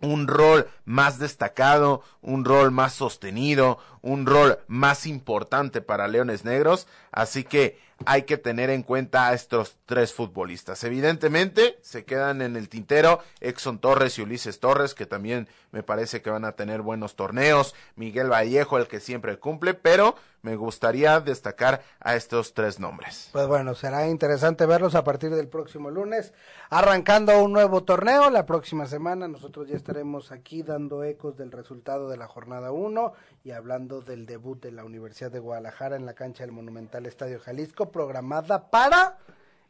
un 0.00 0.26
rol 0.26 0.68
más 0.84 1.18
destacado, 1.18 2.02
un 2.22 2.44
rol 2.44 2.70
más 2.70 2.94
sostenido, 2.94 3.78
un 4.00 4.26
rol 4.26 4.58
más 4.66 5.06
importante 5.06 5.80
para 5.80 6.08
Leones 6.08 6.44
Negros, 6.44 6.88
así 7.12 7.44
que 7.44 7.78
hay 8.06 8.22
que 8.22 8.38
tener 8.38 8.70
en 8.70 8.82
cuenta 8.82 9.28
a 9.28 9.34
estos 9.34 9.76
tres 9.86 10.12
futbolistas. 10.12 10.84
Evidentemente 10.84 11.78
se 11.82 12.04
quedan 12.04 12.42
en 12.42 12.56
el 12.56 12.68
tintero 12.68 13.20
Exxon 13.40 13.78
Torres 13.78 14.18
y 14.18 14.22
Ulises 14.22 14.60
Torres, 14.60 14.94
que 14.94 15.06
también 15.06 15.48
me 15.70 15.82
parece 15.82 16.22
que 16.22 16.30
van 16.30 16.44
a 16.44 16.52
tener 16.52 16.82
buenos 16.82 17.16
torneos, 17.16 17.74
Miguel 17.96 18.30
Vallejo, 18.30 18.78
el 18.78 18.88
que 18.88 19.00
siempre 19.00 19.38
cumple, 19.38 19.74
pero 19.74 20.16
me 20.42 20.56
gustaría 20.56 21.20
destacar 21.20 21.82
a 22.00 22.16
estos 22.16 22.52
tres 22.52 22.80
nombres. 22.80 23.30
Pues 23.32 23.46
bueno, 23.46 23.74
será 23.74 24.08
interesante 24.08 24.66
verlos 24.66 24.96
a 24.96 25.04
partir 25.04 25.30
del 25.30 25.48
próximo 25.48 25.90
lunes, 25.90 26.32
arrancando 26.68 27.42
un 27.42 27.52
nuevo 27.52 27.84
torneo. 27.84 28.28
La 28.28 28.44
próxima 28.44 28.86
semana 28.86 29.28
nosotros 29.28 29.68
ya 29.68 29.76
estaremos 29.76 30.32
aquí 30.32 30.62
dando 30.62 31.04
ecos 31.04 31.36
del 31.36 31.52
resultado 31.52 32.08
de 32.08 32.16
la 32.16 32.26
jornada 32.26 32.72
1 32.72 33.12
y 33.44 33.52
hablando 33.52 34.00
del 34.00 34.26
debut 34.26 34.60
de 34.60 34.72
la 34.72 34.84
Universidad 34.84 35.30
de 35.30 35.38
Guadalajara 35.38 35.94
en 35.94 36.06
la 36.06 36.14
cancha 36.14 36.42
del 36.42 36.52
Monumental 36.52 37.06
Estadio 37.06 37.38
Jalisco, 37.38 37.91
programada 37.92 38.70
para 38.70 39.18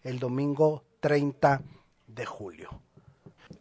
el 0.02 0.18
domingo 0.18 0.84
30 1.00 1.60
de 2.06 2.24
julio. 2.24 2.80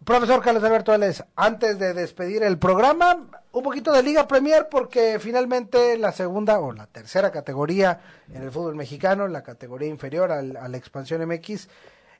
Profesor 0.05 0.41
Carlos 0.41 0.63
Alberto 0.63 0.93
Vélez, 0.93 1.23
antes 1.35 1.77
de 1.77 1.93
despedir 1.93 2.43
el 2.43 2.57
programa, 2.57 3.27
un 3.51 3.63
poquito 3.63 3.91
de 3.91 4.01
Liga 4.01 4.27
Premier 4.27 4.67
porque 4.69 5.19
finalmente 5.19 5.97
la 5.97 6.11
segunda 6.11 6.59
o 6.59 6.71
la 6.71 6.87
tercera 6.87 7.31
categoría 7.31 7.99
en 8.33 8.41
el 8.41 8.51
fútbol 8.51 8.75
mexicano, 8.75 9.27
la 9.27 9.43
categoría 9.43 9.89
inferior 9.89 10.31
a 10.31 10.41
la 10.41 10.77
expansión 10.77 11.27
MX, 11.27 11.67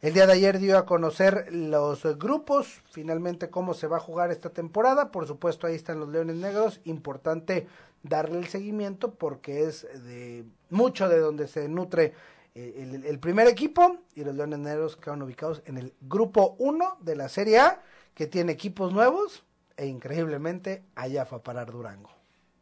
El 0.02 0.14
día 0.14 0.26
de 0.26 0.34
ayer 0.34 0.58
dio 0.58 0.80
a 0.80 0.86
conocer 0.88 1.54
los 1.54 2.04
grupos, 2.18 2.82
finalmente 2.92 3.52
cómo 3.52 3.76
se 3.76 3.86
va 3.86 3.98
a 3.98 4.00
jugar 4.00 4.32
esta 4.32 4.50
temporada. 4.50 5.12
Por 5.12 5.28
supuesto, 5.28 5.68
ahí 5.68 5.76
están 5.76 6.00
los 6.00 6.10
Leones 6.10 6.38
Negros. 6.38 6.82
Importante 6.86 7.68
darle 8.04 8.40
el 8.40 8.48
seguimiento 8.48 9.14
porque 9.16 9.64
es 9.64 9.88
de 10.04 10.46
mucho 10.70 11.08
de 11.10 11.20
donde 11.20 11.48
se 11.48 11.68
nutre 11.68 12.14
eh, 12.54 13.02
el, 13.06 13.20
primer 13.20 13.48
equipo 13.48 13.98
y 14.14 14.24
los 14.24 14.36
Leones 14.36 14.60
Negros 14.60 14.98
quedan 14.98 15.22
ubicados 15.22 15.62
en 15.66 15.78
el 15.78 15.94
grupo 16.02 16.56
1 16.60 16.98
de 17.00 17.16
la 17.16 17.30
Serie 17.30 17.60
A, 17.60 17.82
que 18.14 18.28
tiene 18.28 18.52
equipos 18.52 18.92
nuevos 18.92 19.44
e 19.78 19.86
increíblemente 19.86 20.84
allá 20.96 21.26
fue 21.26 21.38
a 21.38 21.44
parar 21.44 21.72
Durango. 21.72 22.12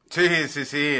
Sí, 0.09 0.47
sí, 0.47 0.65
sí, 0.65 0.99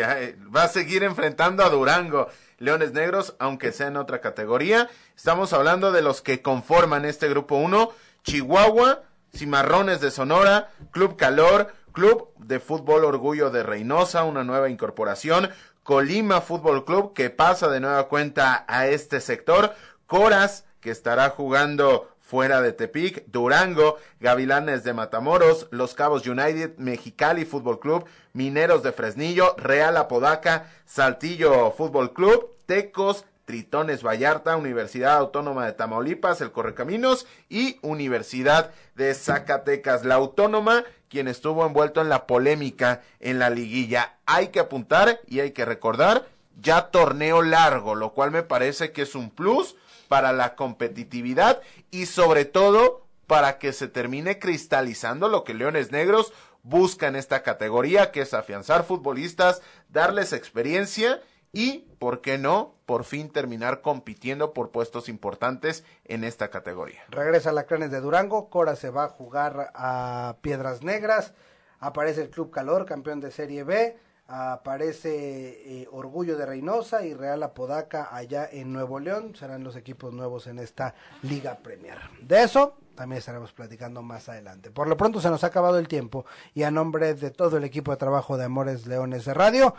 va 0.56 0.64
a 0.64 0.68
seguir 0.68 1.04
enfrentando 1.04 1.64
a 1.64 1.70
Durango. 1.70 2.28
Leones 2.60 2.94
Negros, 2.94 3.36
aunque 3.40 3.72
sea 3.72 3.88
en 3.88 3.98
otra 3.98 4.22
categoría. 4.22 4.90
Estamos 5.16 5.54
hablando 5.54 5.92
de 5.92 6.02
los 6.02 6.22
que 6.22 6.42
conforman 6.42 7.06
este 7.06 7.28
grupo 7.30 7.56
1. 7.56 7.92
Chihuahua, 8.24 9.04
Cimarrones 9.36 10.02
de 10.02 10.12
Sonora, 10.12 10.72
Club 10.92 11.16
Calor, 11.16 11.74
Club 11.92 12.30
de 12.38 12.60
Fútbol 12.60 13.06
Orgullo 13.06 13.50
de 13.50 13.64
Reynosa, 13.64 14.24
una 14.24 14.44
nueva 14.44 14.70
incorporación. 14.70 15.50
Colima 15.84 16.42
Fútbol 16.42 16.86
Club, 16.86 17.14
que 17.14 17.30
pasa 17.30 17.68
de 17.70 17.80
nueva 17.80 18.08
cuenta 18.08 18.66
a 18.68 18.88
este 18.88 19.22
sector. 19.22 19.74
Coras, 20.06 20.66
que 20.80 20.92
estará 20.92 21.30
jugando 21.30 22.10
fuera 22.30 22.62
de 22.62 22.74
Tepic, 22.74 23.26
Durango, 23.26 23.98
Gavilanes 24.20 24.84
de 24.84 24.94
Matamoros, 24.94 25.68
Los 25.72 25.96
Cabos 25.96 26.28
United, 26.28 26.78
Mexicali 26.78 27.44
Fútbol 27.44 27.80
Club, 27.80 28.06
Mineros 28.34 28.84
de 28.84 28.92
Fresnillo, 28.92 29.56
Real 29.58 29.98
Apodaca, 29.98 30.70
Saltillo 30.86 31.72
Fútbol 31.72 32.14
Club, 32.14 32.52
Tecos, 32.68 33.26
Tritones 33.50 34.04
Vallarta, 34.04 34.58
Universidad 34.58 35.18
Autónoma 35.18 35.66
de 35.66 35.74
Tamaulipas, 35.74 36.40
el 36.40 36.52
Correcaminos 36.52 37.26
y 37.50 37.80
Universidad 37.82 38.70
de 38.94 39.12
Zacatecas, 39.16 40.06
la 40.06 40.14
Autónoma, 40.14 40.84
quien 41.10 41.28
estuvo 41.28 41.66
envuelto 41.66 42.00
en 42.00 42.10
la 42.10 42.28
polémica 42.28 43.02
en 43.20 43.40
la 43.40 43.50
liguilla. 43.50 44.20
Hay 44.28 44.50
que 44.50 44.60
apuntar 44.60 45.20
y 45.26 45.40
hay 45.40 45.50
que 45.50 45.66
recordar 45.66 46.28
ya 46.62 46.92
torneo 46.92 47.42
largo, 47.42 47.96
lo 47.96 48.14
cual 48.14 48.30
me 48.30 48.44
parece 48.44 48.92
que 48.92 49.02
es 49.02 49.16
un 49.16 49.32
plus 49.32 49.76
para 50.08 50.32
la 50.32 50.54
competitividad 50.54 51.60
y 51.90 52.06
sobre 52.06 52.46
todo 52.46 53.08
para 53.26 53.58
que 53.58 53.74
se 53.74 53.88
termine 53.88 54.38
cristalizando 54.38 55.28
lo 55.28 55.44
que 55.44 55.56
Leones 55.56 55.92
Negros 55.92 56.34
busca 56.62 57.08
en 57.08 57.16
esta 57.16 57.42
categoría, 57.42 58.12
que 58.12 58.22
es 58.22 58.36
afianzar 58.36 58.84
futbolistas, 58.84 59.64
darles 59.90 60.34
experiencia 60.34 61.20
y, 61.54 61.88
¿por 62.00 62.22
qué 62.22 62.38
no?, 62.38 62.76
por 62.86 63.04
fin 63.04 63.30
terminar 63.30 63.82
compitiendo 63.82 64.54
por 64.54 64.72
puestos 64.72 65.10
importantes 65.10 65.84
en 66.06 66.24
esta 66.24 66.50
categoría. 66.50 67.02
Regresa 67.10 67.52
a 67.52 67.54
la 67.54 67.66
Cranes 67.66 67.92
de 67.92 68.02
Durango, 68.02 68.50
Cora 68.50 68.76
se 68.76 68.90
va 68.90 69.04
a 69.06 69.10
jugar 69.10 69.72
a 69.76 70.38
Piedras 70.42 70.84
Negras, 70.84 71.34
aparece 71.80 72.22
el 72.22 72.30
Club 72.30 72.50
Calor, 72.50 72.86
campeón 72.86 73.20
de 73.20 73.32
Serie 73.32 73.64
B, 73.64 73.98
aparece 74.30 75.82
eh, 75.82 75.88
Orgullo 75.92 76.38
de 76.38 76.46
Reynosa 76.46 77.04
y 77.04 77.14
Real 77.14 77.42
Apodaca 77.42 78.10
allá 78.16 78.48
en 78.52 78.72
Nuevo 78.72 79.00
León. 79.00 79.36
Serán 79.36 79.64
los 79.64 79.76
equipos 79.76 80.14
nuevos 80.14 80.48
en 80.48 80.60
esta 80.60 80.94
Liga 81.24 81.58
Premier. 81.58 81.98
De 82.22 82.44
eso 82.44 82.78
también 82.96 83.20
estaremos 83.20 83.54
platicando 83.54 84.02
más 84.02 84.30
adelante. 84.30 84.72
Por 84.72 84.88
lo 84.88 84.98
pronto 84.98 85.22
se 85.22 85.30
nos 85.30 85.44
ha 85.44 85.48
acabado 85.48 85.80
el 85.80 85.88
tiempo 85.88 86.26
y 86.54 86.64
a 86.64 86.72
nombre 86.72 87.14
de 87.14 87.32
todo 87.32 87.58
el 87.58 87.64
equipo 87.64 87.92
de 87.92 87.98
trabajo 87.98 88.38
de 88.38 88.46
Amores 88.46 88.86
Leones 88.86 89.26
de 89.26 89.34
Radio, 89.34 89.74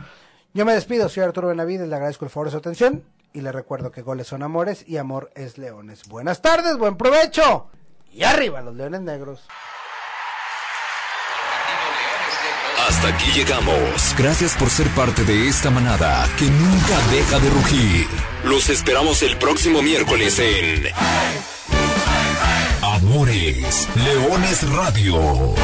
yo 0.53 0.65
me 0.65 0.73
despido. 0.73 1.09
Soy 1.09 1.23
Arturo 1.23 1.47
Benavides, 1.49 1.87
le 1.87 1.95
agradezco 1.95 2.25
el 2.25 2.31
favor 2.31 2.47
de 2.47 2.51
su 2.51 2.57
atención 2.57 3.03
y 3.33 3.41
le 3.41 3.51
recuerdo 3.51 3.91
que 3.91 4.01
goles 4.01 4.27
son 4.27 4.43
amores 4.43 4.83
y 4.87 4.97
amor 4.97 5.31
es 5.35 5.57
leones. 5.57 6.07
Buenas 6.07 6.41
tardes, 6.41 6.77
buen 6.77 6.97
provecho 6.97 7.69
y 8.11 8.23
arriba 8.23 8.61
los 8.61 8.75
leones 8.75 9.01
negros. 9.01 9.41
Hasta 12.87 13.07
aquí 13.09 13.31
llegamos. 13.31 14.15
Gracias 14.17 14.55
por 14.57 14.69
ser 14.69 14.87
parte 14.89 15.23
de 15.23 15.47
esta 15.47 15.69
manada 15.69 16.27
que 16.37 16.45
nunca 16.45 16.99
deja 17.11 17.39
de 17.39 17.49
rugir. 17.49 18.07
Los 18.43 18.69
esperamos 18.69 19.21
el 19.21 19.37
próximo 19.37 19.81
miércoles 19.81 20.39
en 20.39 20.87
Amores 22.81 23.87
Leones 23.95 24.69
Radio. 24.73 25.55